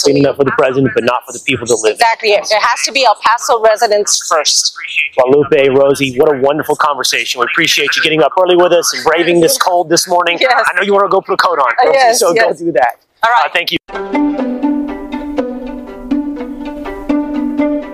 Cleaning 0.04 0.26
up 0.26 0.36
for 0.36 0.44
the 0.44 0.52
president, 0.58 0.92
but 0.94 1.04
not 1.04 1.24
for 1.26 1.32
the 1.32 1.40
people 1.46 1.66
that 1.66 1.76
live. 1.84 1.94
Exactly. 1.94 2.32
It 2.32 2.44
has 2.52 2.82
to 2.84 2.92
be 2.92 3.06
El 3.06 3.16
Paso 3.24 3.62
residents 3.62 4.28
first. 4.28 4.76
Guadalupe, 5.16 5.70
Rosie, 5.70 6.18
what 6.20 6.34
a 6.36 6.40
wonderful 6.42 6.76
conversation. 6.76 7.40
We 7.40 7.46
appreciate 7.52 7.96
you 7.96 8.04
getting 8.04 8.22
up 8.22 8.34
early 8.42 8.56
with 8.58 8.74
us 8.74 8.94
and 8.94 9.04
braving 9.04 9.40
this 9.40 9.58
cold 9.58 9.90
this 9.90 10.08
morning. 10.08 10.38
Yes. 10.40 10.52
I 10.72 10.76
know 10.76 10.82
you 10.84 10.94
want 10.94 11.06
to 11.06 11.10
go 11.10 11.22
put 11.22 11.34
a 11.34 11.38
coat 11.38 11.60
on, 11.60 11.72
Uh, 11.88 11.92
yes, 11.94 12.20
so 12.20 12.34
yes. 12.36 12.60
go 12.60 12.66
do 12.66 12.72
that. 12.74 13.00
All 13.24 13.32
right. 13.32 13.46
Uh, 13.46 13.50
thank 13.54 13.72
you. 13.72 13.78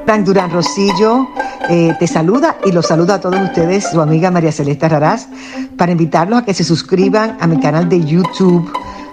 Frank 0.05 0.25
Durán 0.27 0.51
Rosillo 0.51 1.27
eh, 1.69 1.93
te 1.97 2.07
saluda 2.07 2.57
y 2.65 2.71
los 2.71 2.87
saluda 2.87 3.15
a 3.15 3.21
todos 3.21 3.39
ustedes, 3.39 3.89
su 3.89 4.01
amiga 4.01 4.29
María 4.31 4.51
Celeste 4.51 4.85
Arrarás, 4.85 5.27
para 5.77 5.91
invitarlos 5.93 6.39
a 6.41 6.45
que 6.45 6.53
se 6.53 6.63
suscriban 6.63 7.37
a 7.39 7.47
mi 7.47 7.59
canal 7.59 7.87
de 7.87 8.03
YouTube 8.03 8.71